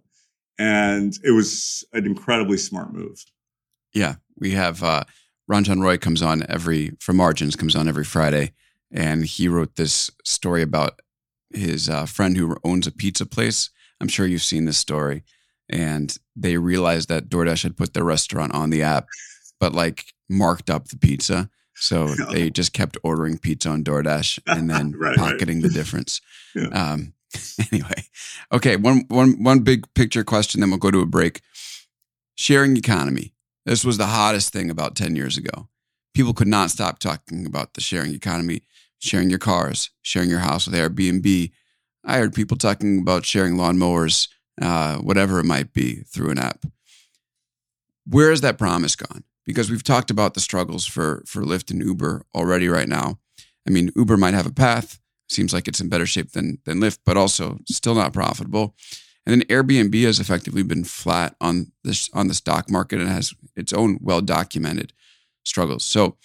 [0.57, 3.23] And it was an incredibly smart move.
[3.93, 4.15] Yeah.
[4.37, 5.03] We have, uh,
[5.49, 8.53] Ranjan Roy comes on every, from Margins comes on every Friday.
[8.91, 10.99] And he wrote this story about
[11.53, 13.69] his uh, friend who owns a pizza place.
[13.99, 15.23] I'm sure you've seen this story.
[15.69, 19.07] And they realized that DoorDash had put their restaurant on the app,
[19.59, 21.49] but like marked up the pizza.
[21.75, 25.69] So they just kept ordering pizza on DoorDash and then right, pocketing right.
[25.69, 26.21] the difference.
[26.53, 26.67] Yeah.
[26.67, 27.13] Um,
[27.71, 28.03] anyway,
[28.51, 28.75] okay.
[28.75, 31.39] One, one, one big picture question, then we'll go to a break.
[32.35, 33.33] Sharing economy.
[33.65, 35.69] This was the hottest thing about 10 years ago.
[36.13, 38.63] People could not stop talking about the sharing economy,
[38.99, 41.51] sharing your cars, sharing your house with Airbnb.
[42.03, 44.27] I heard people talking about sharing lawnmowers,
[44.61, 46.65] uh, whatever it might be, through an app.
[48.05, 49.23] Where has that promise gone?
[49.45, 53.19] because we've talked about the struggles for for Lyft and Uber already right now.
[53.67, 54.99] I mean, Uber might have a path.
[55.29, 58.75] Seems like it's in better shape than than Lyft, but also still not profitable.
[59.25, 63.33] And then Airbnb has effectively been flat on this on the stock market and has
[63.55, 64.93] its own well documented
[65.43, 65.83] struggles.
[65.83, 66.17] So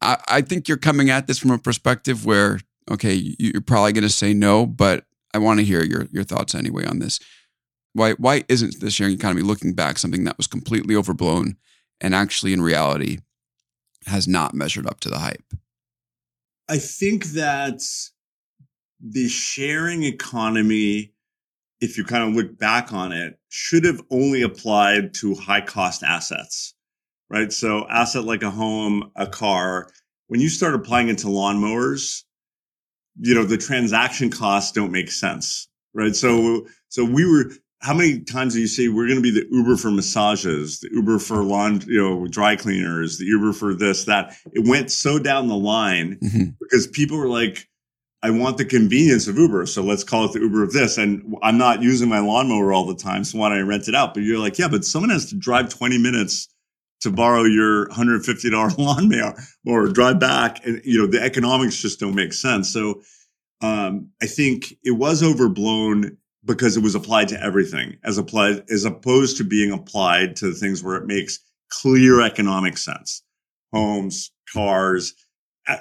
[0.00, 4.02] I, I think you're coming at this from a perspective where okay, you're probably going
[4.02, 7.20] to say no, but I want to hear your your thoughts anyway on this.
[7.92, 11.56] Why why isn't the sharing economy looking back something that was completely overblown
[12.00, 13.18] and actually in reality
[14.06, 15.54] has not measured up to the hype?
[16.68, 17.82] I think that
[19.00, 21.12] the sharing economy,
[21.80, 26.02] if you kind of look back on it, should have only applied to high cost
[26.02, 26.74] assets,
[27.30, 27.52] right?
[27.52, 29.88] So asset like a home, a car,
[30.26, 32.24] when you start applying it to lawnmowers,
[33.18, 36.14] you know, the transaction costs don't make sense, right?
[36.14, 39.46] So, so we were, how many times do you say we're going to be the
[39.50, 44.04] Uber for massages, the Uber for lawn, you know, dry cleaners, the Uber for this,
[44.04, 44.36] that?
[44.52, 46.50] It went so down the line mm-hmm.
[46.60, 47.66] because people were like,
[48.22, 49.64] I want the convenience of Uber.
[49.64, 50.98] So let's call it the Uber of this.
[50.98, 53.24] And I'm not using my lawnmower all the time.
[53.24, 54.12] So why don't I rent it out?
[54.12, 56.48] But you're like, yeah, but someone has to drive 20 minutes
[57.00, 59.34] to borrow your $150 lawnmower
[59.66, 60.64] or drive back.
[60.66, 62.72] And, you know, the economics just don't make sense.
[62.72, 63.02] So,
[63.62, 68.84] um, I think it was overblown because it was applied to everything as applied, as
[68.84, 73.22] opposed to being applied to the things where it makes clear economic sense.
[73.72, 75.14] Homes, cars,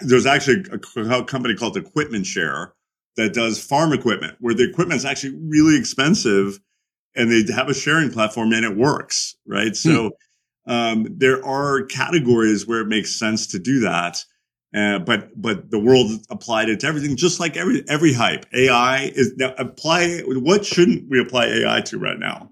[0.01, 2.73] there's actually a, company called Equipment Share
[3.15, 6.59] that does farm equipment where the equipment is actually really expensive
[7.15, 9.75] and they have a sharing platform and it works, right?
[9.75, 10.07] So, hmm.
[10.69, 14.23] Um, there are categories where it makes sense to do that.
[14.73, 18.45] Uh, but but the world applied it to everything, just like every every hype.
[18.53, 20.19] AI is now apply.
[20.27, 22.51] What shouldn't we apply AI to right now?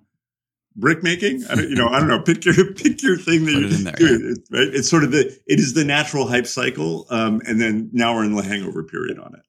[0.78, 1.44] brick making.
[1.50, 2.22] I don't, you know, I don't know.
[2.22, 4.36] Pick your pick your thing that you there, do.
[4.52, 4.60] Yeah.
[4.60, 4.74] Right?
[4.74, 8.24] It's sort of the it is the natural hype cycle, um, and then now we're
[8.24, 9.42] in the hangover period on it.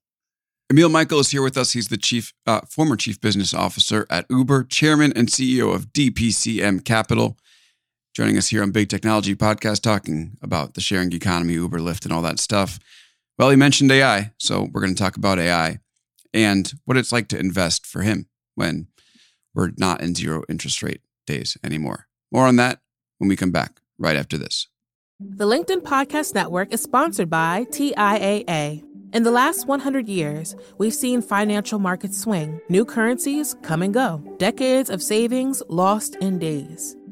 [0.70, 1.72] Emil Michael is here with us.
[1.72, 6.85] He's the chief, uh, former chief business officer at Uber, chairman and CEO of DPCM
[6.85, 7.38] Capital.
[8.18, 12.12] Joining us here on Big Technology Podcast, talking about the sharing economy, Uber, Lyft, and
[12.12, 12.81] all that stuff.
[13.38, 15.78] Well, he mentioned AI, so we're going to talk about AI
[16.35, 18.26] and what it's like to invest for him
[18.57, 18.88] when
[19.54, 22.09] we're not in zero interest rate days anymore.
[22.33, 22.81] More on that
[23.18, 24.66] when we come back right after this.
[25.20, 28.83] The LinkedIn Podcast Network is sponsored by TIAA.
[29.12, 34.22] In the last 100 years, we've seen financial markets swing, new currencies come and go,
[34.38, 36.96] decades of savings lost in days,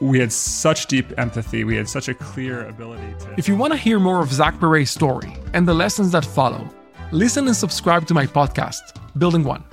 [0.00, 1.64] we had such deep empathy.
[1.64, 3.34] We had such a clear ability to.
[3.38, 6.68] If you want to hear more of Zach Perret's story and the lessons that follow,
[7.12, 8.80] listen and subscribe to my podcast,
[9.18, 9.64] Building One.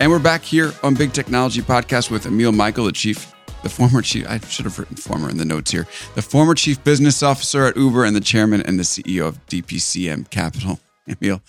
[0.00, 3.34] And we're back here on Big Technology Podcast with Emil Michael, the chief,
[3.64, 6.82] the former chief, I should have written former in the notes here, the former chief
[6.84, 10.78] business officer at Uber and the chairman and the CEO of DPCM Capital.
[11.08, 11.40] Emil,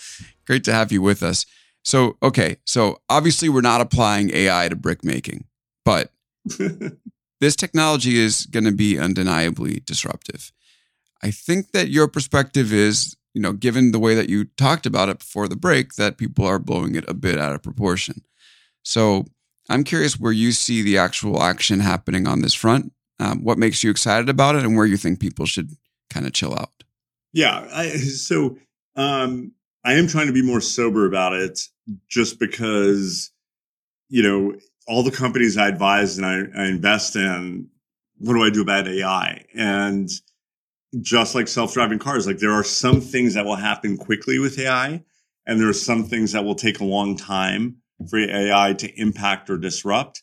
[0.50, 1.46] Great to have you with us.
[1.84, 5.46] So, okay, so obviously we're not applying AI to brick making,
[5.86, 6.12] but
[7.40, 10.52] this technology is going to be undeniably disruptive.
[11.22, 15.10] I think that your perspective is, you know, given the way that you talked about
[15.10, 18.24] it before the break, that people are blowing it a bit out of proportion.
[18.84, 19.26] So,
[19.70, 22.92] I'm curious where you see the actual action happening on this front.
[23.20, 25.76] Um, what makes you excited about it, and where you think people should
[26.10, 26.72] kind of chill out.
[27.34, 27.68] Yeah.
[27.72, 28.58] I, so,
[28.96, 29.52] um,
[29.90, 31.60] I am trying to be more sober about it
[32.08, 33.32] just because,
[34.08, 34.56] you know,
[34.88, 37.68] all the companies I advise and I, I invest in,
[38.20, 39.46] what do I do about AI?
[39.56, 40.08] And
[41.02, 45.04] just like self-driving cars, like there are some things that will happen quickly with AI
[45.48, 47.78] and there are some things that will take a long time
[48.12, 50.22] for AI to impact or disrupt.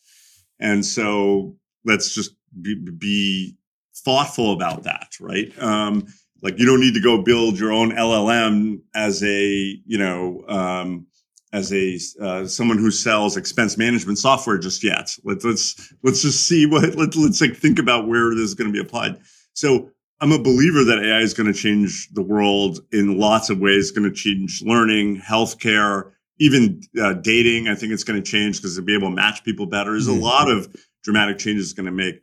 [0.60, 3.56] And so let's just be, be
[3.96, 5.52] thoughtful about that, right?
[5.60, 6.06] Um,
[6.42, 9.46] like you don't need to go build your own LLM as a,
[9.86, 11.06] you know, um,
[11.52, 15.10] as a uh, someone who sells expense management software just yet.
[15.24, 18.70] Let's let's let's just see what let's let's like think about where this is going
[18.70, 19.18] to be applied.
[19.54, 19.90] So
[20.20, 23.88] I'm a believer that AI is going to change the world in lots of ways.
[23.88, 27.68] It's going to change learning, healthcare, even uh, dating.
[27.68, 29.92] I think it's going to change because it'll be able to match people better.
[29.92, 30.20] There's mm-hmm.
[30.20, 32.20] a lot of dramatic changes it's going to make.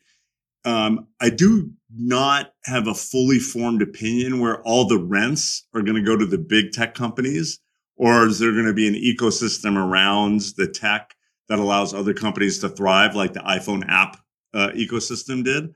[0.65, 5.95] Um, I do not have a fully formed opinion where all the rents are going
[5.95, 7.59] to go to the big tech companies
[7.95, 11.15] Or is there going to be an ecosystem around the tech
[11.49, 14.17] that allows other companies to thrive, like the iPhone app
[14.53, 15.73] uh, ecosystem did?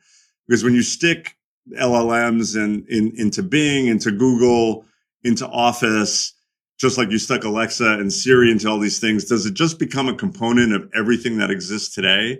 [0.48, 1.36] Because when you stick
[1.80, 4.86] LLMs in, in, into Bing, into Google,
[5.24, 6.34] into Office,
[6.80, 10.08] just like you stuck Alexa and Siri into all these things, does it just become
[10.08, 12.40] a component of everything that exists today?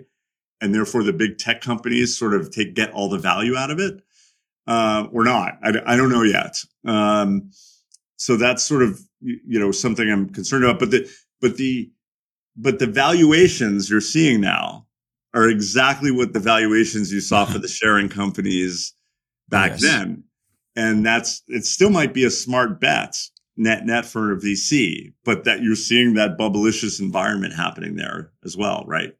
[0.60, 3.78] And therefore the big tech companies sort of take, get all the value out of
[3.78, 4.02] it?
[4.66, 5.58] Uh, or not?
[5.62, 6.62] I, I don't know yet.
[6.84, 7.50] Um,
[8.16, 10.78] so that's sort of, you know, something I'm concerned about.
[10.78, 11.08] But the,
[11.40, 11.90] but the,
[12.56, 14.86] but the valuations you're seeing now
[15.32, 18.92] are exactly what the valuations you saw for the sharing companies
[19.48, 19.82] back yes.
[19.82, 20.24] then.
[20.74, 23.14] And that's, it still might be a smart bet
[23.58, 28.56] net net for a VC, but that you're seeing that bubblicious environment happening there as
[28.56, 29.12] well, right?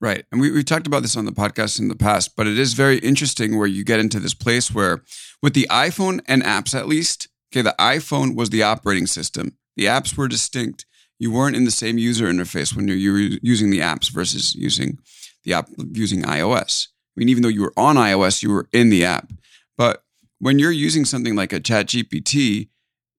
[0.00, 0.24] Right.
[0.32, 2.72] And we, we talked about this on the podcast in the past, but it is
[2.72, 5.02] very interesting where you get into this place where
[5.42, 9.58] with the iPhone and apps at least, okay, the iPhone was the operating system.
[9.76, 10.86] The apps were distinct.
[11.18, 14.98] You weren't in the same user interface when you're using the apps versus using
[15.44, 16.88] the app using iOS.
[16.88, 19.30] I mean, even though you were on iOS, you were in the app.
[19.76, 20.02] But
[20.38, 22.68] when you're using something like a chat GPT,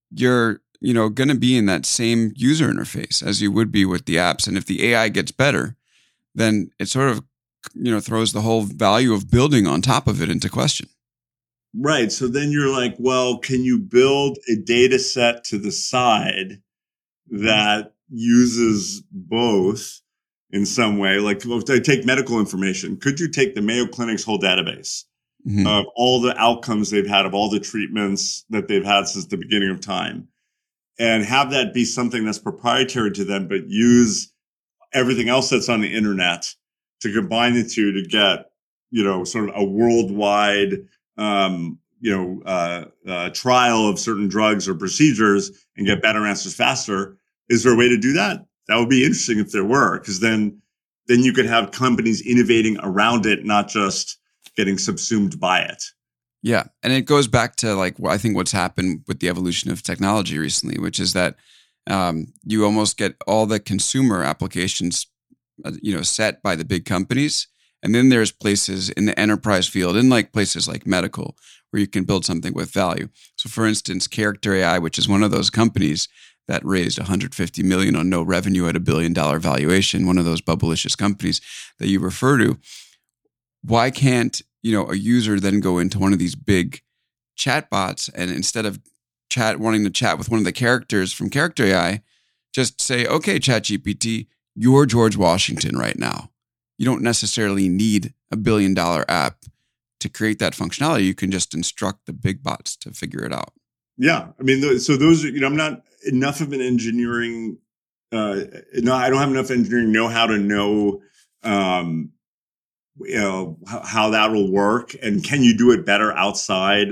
[0.10, 3.86] you're you know going to be in that same user interface as you would be
[3.86, 5.78] with the apps and if the ai gets better
[6.36, 7.24] then it sort of
[7.74, 10.90] you know throws the whole value of building on top of it into question.
[11.74, 12.12] Right.
[12.12, 16.62] So then you're like well can you build a data set to the side
[17.30, 20.02] that uses both
[20.52, 21.20] in some way?
[21.20, 22.98] Like well, take medical information.
[22.98, 25.04] Could you take the mayo clinic's whole database
[25.48, 25.68] mm-hmm.
[25.68, 29.38] of all the outcomes they've had of all the treatments that they've had since the
[29.38, 30.28] beginning of time
[31.00, 34.31] and have that be something that's proprietary to them, but use
[34.94, 36.48] everything else that's on the internet
[37.02, 38.52] to combine the two to get,
[38.92, 40.74] you know, sort of a worldwide,
[41.18, 46.56] um, you know, uh, uh, trial of certain drugs or procedures and get better answers
[46.56, 47.18] faster.
[47.50, 48.46] Is there a way to do that?
[48.68, 50.62] That would be interesting if there were, because then,
[51.08, 54.18] then you could have companies innovating around it, not just
[54.56, 55.84] getting subsumed by it.
[56.44, 56.64] Yeah.
[56.82, 60.38] And it goes back to like, I think what's happened with the evolution of technology
[60.39, 61.36] recently, which is that
[61.90, 65.08] um, you almost get all the consumer applications,
[65.66, 67.48] uh, you know, set by the big companies.
[67.84, 71.36] And then there's places in the enterprise field, in like places like medical,
[71.72, 73.10] where you can build something with value.
[73.38, 76.08] So, for instance, Character AI, which is one of those companies
[76.48, 80.42] that raised 150 million on no revenue at a billion dollar valuation, one of those
[80.42, 81.42] bubblicious companies
[81.80, 82.60] that you refer to
[83.64, 86.82] why can't you know a user then go into one of these big
[87.36, 88.80] chat bots and instead of
[89.32, 92.02] chat wanting to chat with one of the characters from character ai
[92.54, 96.30] just say okay chat gpt you're george washington right now.
[96.78, 99.46] You don't necessarily need a billion dollar app
[100.00, 101.06] to create that functionality.
[101.06, 103.54] You can just instruct the big bots to figure it out.
[103.98, 104.30] Yeah.
[104.40, 107.60] I mean so those are you know i'm not enough of an engineering
[108.12, 108.42] uh
[108.76, 111.02] no i don't have enough engineering know how to know
[111.44, 112.12] um
[113.00, 116.88] you know how that will work and can you do it better outside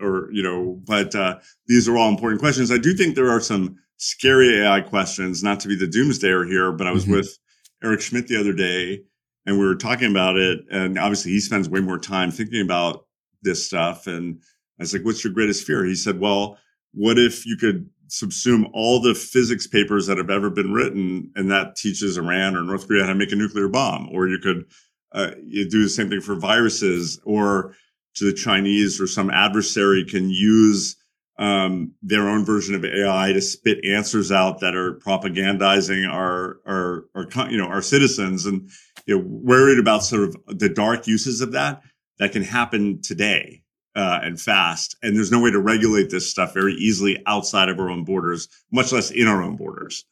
[0.00, 3.40] or you know but uh, these are all important questions i do think there are
[3.40, 7.14] some scary ai questions not to be the doomsdayer here but i was mm-hmm.
[7.14, 7.38] with
[7.82, 9.00] eric schmidt the other day
[9.46, 13.06] and we were talking about it and obviously he spends way more time thinking about
[13.42, 14.40] this stuff and
[14.78, 16.58] i was like what's your greatest fear he said well
[16.92, 21.50] what if you could subsume all the physics papers that have ever been written and
[21.50, 24.64] that teaches iran or north korea how to make a nuclear bomb or you could
[25.14, 27.74] uh, you do the same thing for viruses or
[28.14, 30.96] to the Chinese or some adversary can use
[31.38, 37.04] um, their own version of AI to spit answers out that are propagandizing our, our,
[37.14, 38.70] our, you know, our citizens and,
[39.06, 41.82] you know, worried about sort of the dark uses of that
[42.18, 43.60] that can happen today.
[43.96, 44.96] Uh, and fast.
[45.04, 48.48] And there's no way to regulate this stuff very easily outside of our own borders,
[48.72, 50.04] much less in our own borders.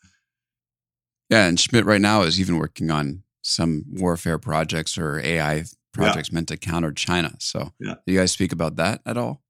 [1.30, 1.46] Yeah.
[1.46, 6.34] And Schmidt right now is even working on some warfare projects or AI projects yeah.
[6.34, 7.34] meant to counter China.
[7.38, 7.95] So, yeah.
[8.07, 9.43] do you guys speak about that at all?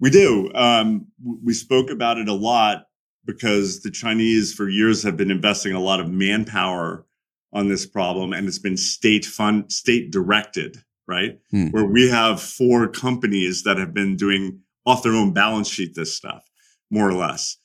[0.00, 0.52] We do.
[0.54, 1.06] Um,
[1.42, 2.86] we spoke about it a lot
[3.24, 7.06] because the Chinese, for years, have been investing a lot of manpower
[7.52, 11.38] on this problem, and it's been state fund, state directed, right?
[11.50, 11.68] Hmm.
[11.68, 16.14] Where we have four companies that have been doing off their own balance sheet this
[16.14, 16.44] stuff,
[16.90, 17.56] more or less.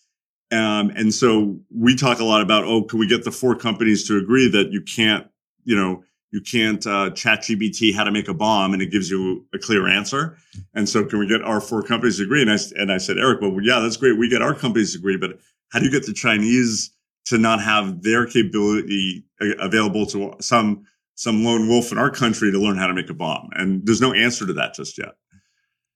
[0.51, 4.07] Um, and so we talk a lot about, oh, can we get the four companies
[4.07, 5.27] to agree that you can't
[5.63, 9.09] you know, you can't uh, chat GPT how to make a bomb and it gives
[9.09, 10.38] you a clear answer.
[10.73, 12.41] And so can we get our four companies to agree?
[12.41, 14.17] And I, and I said, Eric, well, yeah, that's great.
[14.17, 15.39] We get our companies to agree, but
[15.71, 16.91] how do you get the Chinese
[17.25, 22.51] to not have their capability uh, available to some, some lone wolf in our country
[22.51, 23.49] to learn how to make a bomb?
[23.53, 25.15] And there's no answer to that just yet.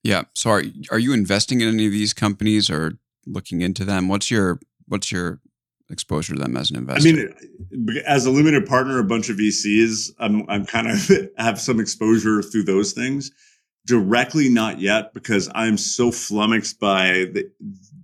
[0.03, 0.23] Yeah.
[0.33, 4.09] So are, are you investing in any of these companies or looking into them?
[4.09, 5.39] What's your, what's your
[5.89, 7.09] exposure to them as an investor?
[7.09, 11.59] I mean, as a limited partner, a bunch of VCs, I'm I'm kind of have
[11.59, 13.31] some exposure through those things.
[13.85, 17.51] Directly, not yet, because I'm so flummoxed by the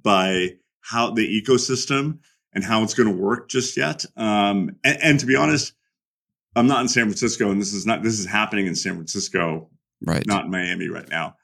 [0.03, 2.19] by how the ecosystem
[2.53, 4.05] and how it's going to work just yet.
[4.17, 5.73] Um, and, and to be honest,
[6.55, 9.69] I'm not in San Francisco, and this is not this is happening in San Francisco,
[10.05, 10.25] right?
[10.27, 11.36] Not in Miami right now.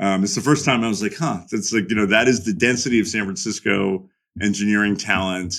[0.00, 2.46] Um, it's the first time I was like, huh, that's like, you know, that is
[2.46, 4.08] the density of San Francisco
[4.40, 5.56] engineering talent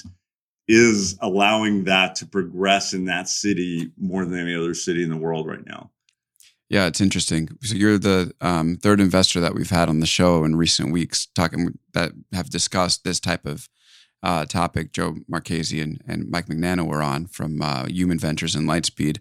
[0.72, 5.18] is allowing that to progress in that city more than any other city in the
[5.18, 5.92] world right now.
[6.70, 7.50] Yeah, it's interesting.
[7.62, 11.26] So you're the um, third investor that we've had on the show in recent weeks
[11.36, 13.68] talking that have discussed this type of
[14.24, 14.94] uh, topic.
[14.94, 19.18] Joe Marchese and, and Mike Mignano were on from uh, Human Ventures and Lightspeed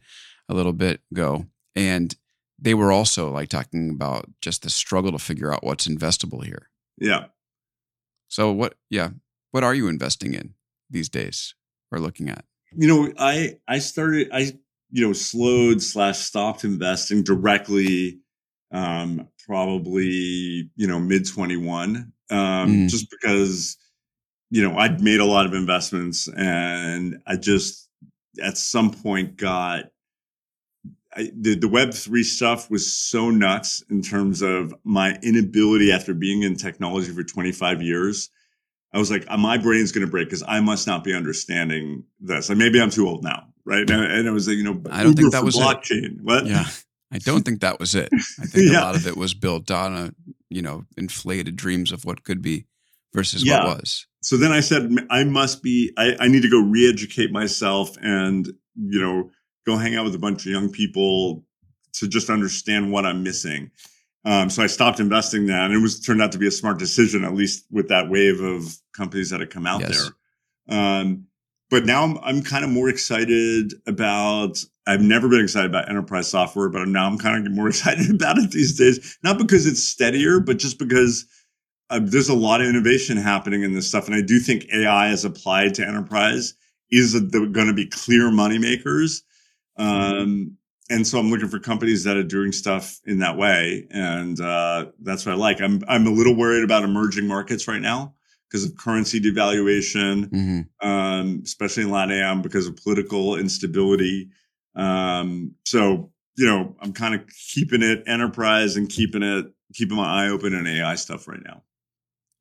[0.49, 2.15] a little bit ago, and
[2.61, 6.71] they were also like talking about just the struggle to figure out what's investable here.
[6.99, 7.25] Yeah.
[8.29, 8.75] So what?
[8.89, 9.11] Yeah,
[9.51, 10.55] what are you investing in
[10.91, 11.55] these days
[11.93, 12.45] are looking at?
[12.73, 14.53] You know, I I started I
[14.91, 18.21] you know slowed slash stopped investing directly
[18.73, 22.89] um probably you know mid 21 um mm.
[22.89, 23.77] just because
[24.51, 27.89] you know I'd made a lot of investments and I just
[28.43, 29.87] at some point got
[31.17, 36.15] I, the, the web 3 stuff was so nuts in terms of my inability after
[36.15, 38.31] being in technology for 25 years
[38.93, 42.51] I was like, my brain's going to break because I must not be understanding this.
[42.51, 43.89] And maybe I'm too old now, right?
[43.89, 46.05] And, and it was like, you know, I don't Uber think that was blockchain.
[46.05, 46.23] It.
[46.23, 46.47] What?
[46.47, 46.65] Yeah,
[47.13, 48.09] I don't think that was it.
[48.13, 48.81] I think yeah.
[48.81, 50.13] a lot of it was built on a,
[50.49, 52.67] you know, inflated dreams of what could be
[53.15, 53.65] versus yeah.
[53.65, 54.07] what was.
[54.23, 55.93] So then I said, I must be.
[55.97, 59.31] I, I need to go re-educate myself and you know
[59.67, 61.45] go hang out with a bunch of young people
[61.95, 63.71] to just understand what I'm missing.
[64.25, 65.61] Um, so I stopped investing then.
[65.61, 68.41] And it was turned out to be a smart decision, at least with that wave
[68.41, 70.11] of companies that had come out yes.
[70.69, 70.77] there.
[70.79, 71.27] Um,
[71.71, 76.29] but now I'm, I'm kind of more excited about, I've never been excited about enterprise
[76.29, 79.19] software, but now I'm kind of more excited about it these days.
[79.23, 81.25] Not because it's steadier, but just because
[81.89, 84.07] uh, there's a lot of innovation happening in this stuff.
[84.07, 86.55] And I do think AI as applied to enterprise
[86.91, 89.23] is going to be clear moneymakers.
[89.77, 90.57] Um,
[90.91, 94.87] and so I'm looking for companies that are doing stuff in that way, and uh,
[95.01, 95.61] that's what I like.
[95.61, 98.15] I'm I'm a little worried about emerging markets right now
[98.49, 100.87] because of currency devaluation, mm-hmm.
[100.87, 104.29] um, especially in LATAM because of political instability.
[104.75, 107.23] Um, so you know, I'm kind of
[107.55, 111.63] keeping it enterprise and keeping it keeping my eye open on AI stuff right now.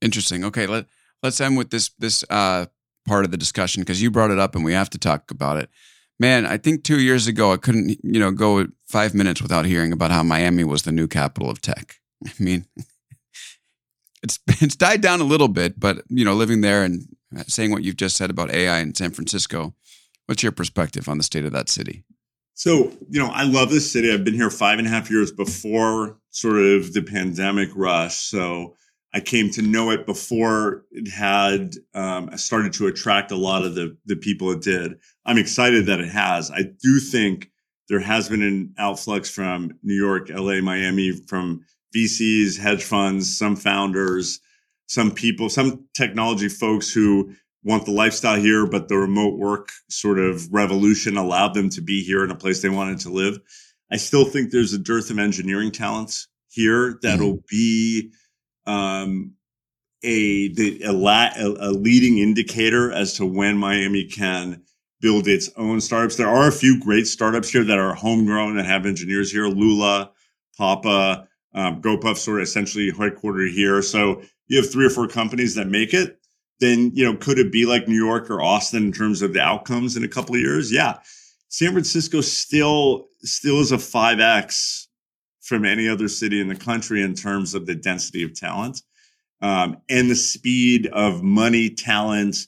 [0.02, 0.43] Interesting.
[0.43, 0.88] Okay, let
[1.22, 2.66] let's end with this this uh,
[3.08, 5.58] part of the discussion because you brought it up and we have to talk about
[5.58, 5.70] it
[6.20, 9.91] man, I think two years ago I couldn't, you know, go five minutes without hearing
[9.93, 11.95] about how Miami was the new capital of tech.
[12.26, 12.65] I mean,
[14.24, 17.03] it's it's died down a little bit, but you know, living there and
[17.47, 19.74] saying what you've just said about AI in San Francisco,
[20.26, 22.03] what's your perspective on the state of that city?
[22.55, 24.11] So, you know, I love this city.
[24.11, 28.15] I've been here five and a half years before sort of the pandemic rush.
[28.15, 28.76] So
[29.13, 33.76] I came to know it before it had um, started to attract a lot of
[33.76, 34.95] the the people it did.
[35.30, 36.49] I'm excited that it has.
[36.49, 37.51] I do think
[37.88, 41.63] there has been an outflux from New York, LA, Miami, from
[41.95, 44.39] VCs, hedge funds, some founders,
[44.88, 47.32] some people, some technology folks who
[47.63, 52.03] want the lifestyle here, but the remote work sort of revolution allowed them to be
[52.03, 53.38] here in a place they wanted to live.
[53.91, 57.45] I still think there's a dearth of engineering talents here that'll mm-hmm.
[57.51, 58.11] be
[58.65, 59.36] um,
[60.01, 64.63] a, the, a, la, a, leading indicator as to when Miami can
[65.02, 66.16] build its own startups.
[66.16, 69.47] There are a few great startups here that are homegrown that have engineers here.
[69.47, 70.12] Lula,
[70.58, 73.82] Papa, um, GoPuff sort of essentially headquartered here.
[73.82, 76.20] So you have three or four companies that make it.
[76.60, 79.41] Then, you know, could it be like New York or Austin in terms of the
[79.41, 80.72] outcomes in a couple of years?
[80.72, 81.00] Yeah.
[81.47, 84.88] San Francisco still, still is a 5X
[85.41, 88.82] from any other city in the country in terms of the density of talent
[89.41, 92.47] um, and the speed of money, talent,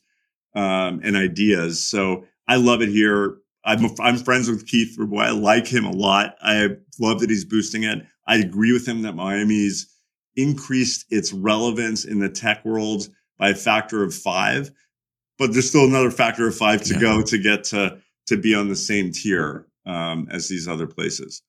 [0.56, 1.84] um, and ideas.
[1.84, 3.38] So I love it here.
[3.64, 5.28] I'm, I'm friends with Keith Rabois.
[5.28, 6.36] I like him a lot.
[6.42, 6.70] I
[7.00, 8.06] love that he's boosting it.
[8.28, 9.88] I agree with him that Miami's
[10.36, 14.72] increased its relevance in the tech world by a factor of five,
[15.38, 17.00] but there's still another factor of five to yeah.
[17.00, 21.42] go to get to to be on the same tier um, as these other places.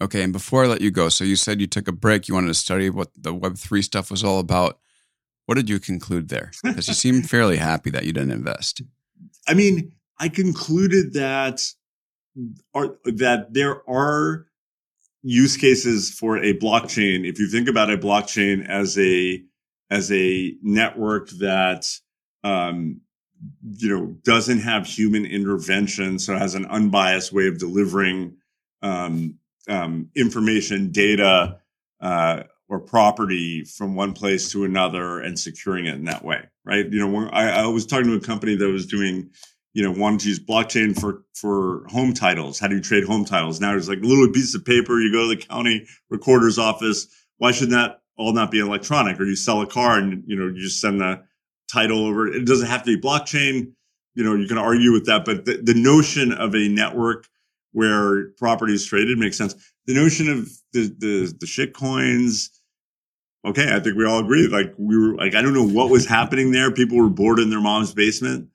[0.00, 2.28] Okay, and before I let you go, so you said you took a break.
[2.28, 4.78] You wanted to study what the Web three stuff was all about.
[5.46, 6.52] What did you conclude there?
[6.62, 8.82] Because you seem fairly happy that you didn't invest.
[9.48, 11.62] I mean, I concluded that
[12.74, 14.46] are, that there are
[15.22, 17.28] use cases for a blockchain.
[17.28, 19.42] If you think about a blockchain as a
[19.90, 21.86] as a network that
[22.44, 23.00] um,
[23.78, 28.36] you know, doesn't have human intervention, so has an unbiased way of delivering
[28.82, 29.38] um,
[29.68, 31.58] um, information, data,
[32.00, 36.90] uh, or property from one place to another and securing it in that way, right?
[36.90, 39.30] You know, I, I was talking to a company that was doing,
[39.78, 42.58] you know, wanted to use blockchain for for home titles.
[42.58, 43.60] How do you trade home titles?
[43.60, 44.98] Now it's like a little piece of paper.
[44.98, 47.06] You go to the county recorder's office.
[47.36, 49.20] Why should that all not be electronic?
[49.20, 51.22] Or you sell a car and you know you just send the
[51.72, 52.26] title over.
[52.26, 53.70] It doesn't have to be blockchain.
[54.16, 57.28] You know, you can argue with that, but the, the notion of a network
[57.70, 59.54] where property is traded makes sense.
[59.86, 62.50] The notion of the the, the shit coins.
[63.46, 64.48] Okay, I think we all agree.
[64.48, 66.72] Like we were like, I don't know what was happening there.
[66.72, 68.48] People were bored in their mom's basement,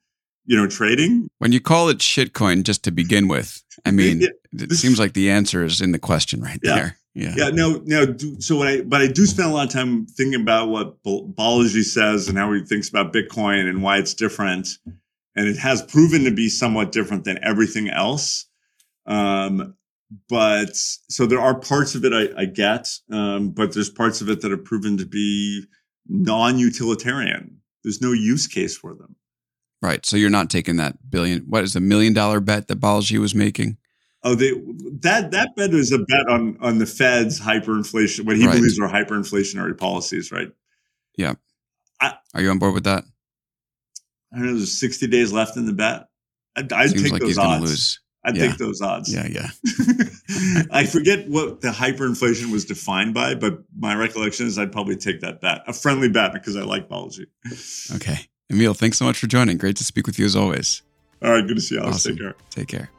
[0.46, 1.28] you know, trading.
[1.38, 5.14] When you call it shitcoin just to begin with, I mean, Yeah, it seems like
[5.14, 6.74] the answer is in the question right Yeah.
[6.74, 6.98] there.
[7.14, 7.34] Yeah.
[7.36, 8.06] Yeah, no, no.
[8.06, 11.00] do- So when I, but I do spend a lot of time thinking about what
[11.04, 14.68] Bal- Balaji says and how he thinks about Bitcoin and why it's different,
[15.36, 18.46] and it has proven to be somewhat different than everything else.
[19.06, 19.74] Um,
[20.28, 24.28] but so there are parts of it I, I get, um, but there's parts of
[24.28, 25.64] it that have proven to be
[26.08, 27.58] non-utilitarian.
[27.82, 29.16] There's no use case for them.
[29.84, 30.04] Right.
[30.06, 33.34] So you're not taking that billion, what is the million dollar bet that Balaji was
[33.34, 33.76] making?
[34.22, 34.52] Oh, they
[35.02, 38.54] that that bet is a bet on on the Fed's hyperinflation, what he Right.
[38.56, 40.50] believes are hyperinflationary policies, right?
[41.18, 41.34] Yeah.
[42.00, 43.04] Are you on board with that?
[44.32, 46.06] I don't know, there's 60 days left in the bet.
[46.56, 48.00] I'd, I'd take like those odds.
[48.24, 48.48] I'd Yeah.
[48.48, 49.12] take those odds.
[49.12, 49.26] Yeah.
[49.26, 49.50] Yeah.
[50.72, 55.20] I forget what the hyperinflation was defined by, but my recollection is I'd probably take
[55.20, 57.26] that bet, a friendly bet, because I like Balaji.
[57.96, 58.18] Okay.
[58.50, 59.56] Emil, thanks so much for joining.
[59.56, 60.82] Great to speak with you as always.
[61.22, 61.80] All right, good to see you.
[61.80, 62.12] Awesome.
[62.12, 62.34] Take care.
[62.50, 62.90] Take care.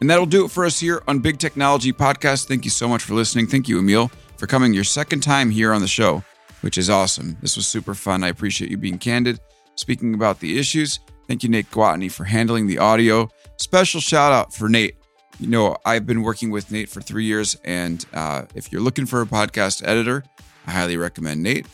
[0.00, 2.48] And that'll do it for us here on Big Technology Podcast.
[2.48, 3.46] Thank you so much for listening.
[3.46, 6.22] Thank you, Emil, for coming your second time here on the show,
[6.60, 7.36] which is awesome.
[7.40, 8.24] This was super fun.
[8.24, 9.40] I appreciate you being candid,
[9.74, 11.00] speaking about the issues.
[11.28, 13.28] Thank you, Nate Gwattney, for handling the audio.
[13.56, 14.96] Special shout out for Nate.
[15.40, 19.06] You know, I've been working with Nate for three years, and uh, if you're looking
[19.06, 20.24] for a podcast editor,
[20.66, 21.66] I highly recommend Nate.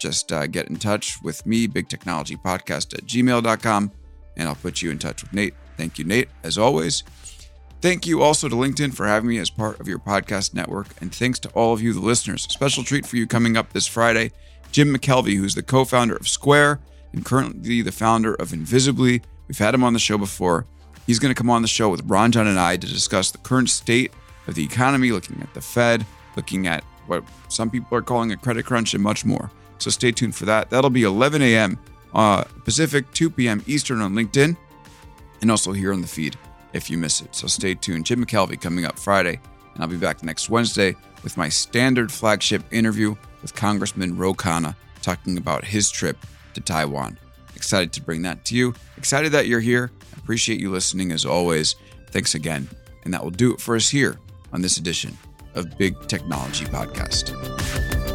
[0.00, 3.92] Just uh, get in touch with me, Big Technology Podcast at gmail.com,
[4.36, 5.54] and I'll put you in touch with Nate.
[5.76, 7.04] Thank you, Nate, as always.
[7.80, 10.88] Thank you also to LinkedIn for having me as part of your podcast network.
[11.00, 12.42] And thanks to all of you, the listeners.
[12.42, 14.32] Special treat for you coming up this Friday.
[14.72, 16.80] Jim McKelvey, who's the co founder of Square
[17.12, 19.22] and currently the founder of Invisibly.
[19.48, 20.66] We've had him on the show before.
[21.06, 23.70] He's going to come on the show with Ranjan and I to discuss the current
[23.70, 24.12] state
[24.46, 28.36] of the economy, looking at the Fed, looking at what some people are calling a
[28.36, 29.50] credit crunch, and much more.
[29.80, 30.70] So stay tuned for that.
[30.70, 31.78] That'll be 11 a.m.
[32.14, 33.62] Uh, Pacific, 2 p.m.
[33.66, 34.56] Eastern on LinkedIn
[35.40, 36.36] and also here on the feed
[36.72, 37.34] if you miss it.
[37.34, 38.06] So stay tuned.
[38.06, 39.40] Jim McKelvey coming up Friday,
[39.74, 44.74] and I'll be back next Wednesday with my standard flagship interview with Congressman Ro Khanna
[45.02, 46.16] talking about his trip
[46.54, 47.18] to Taiwan.
[47.56, 48.74] Excited to bring that to you.
[48.96, 49.90] Excited that you're here.
[50.16, 51.76] Appreciate you listening as always.
[52.10, 52.68] Thanks again.
[53.04, 54.18] And that will do it for us here
[54.52, 55.16] on this edition
[55.54, 58.09] of Big Technology Podcast.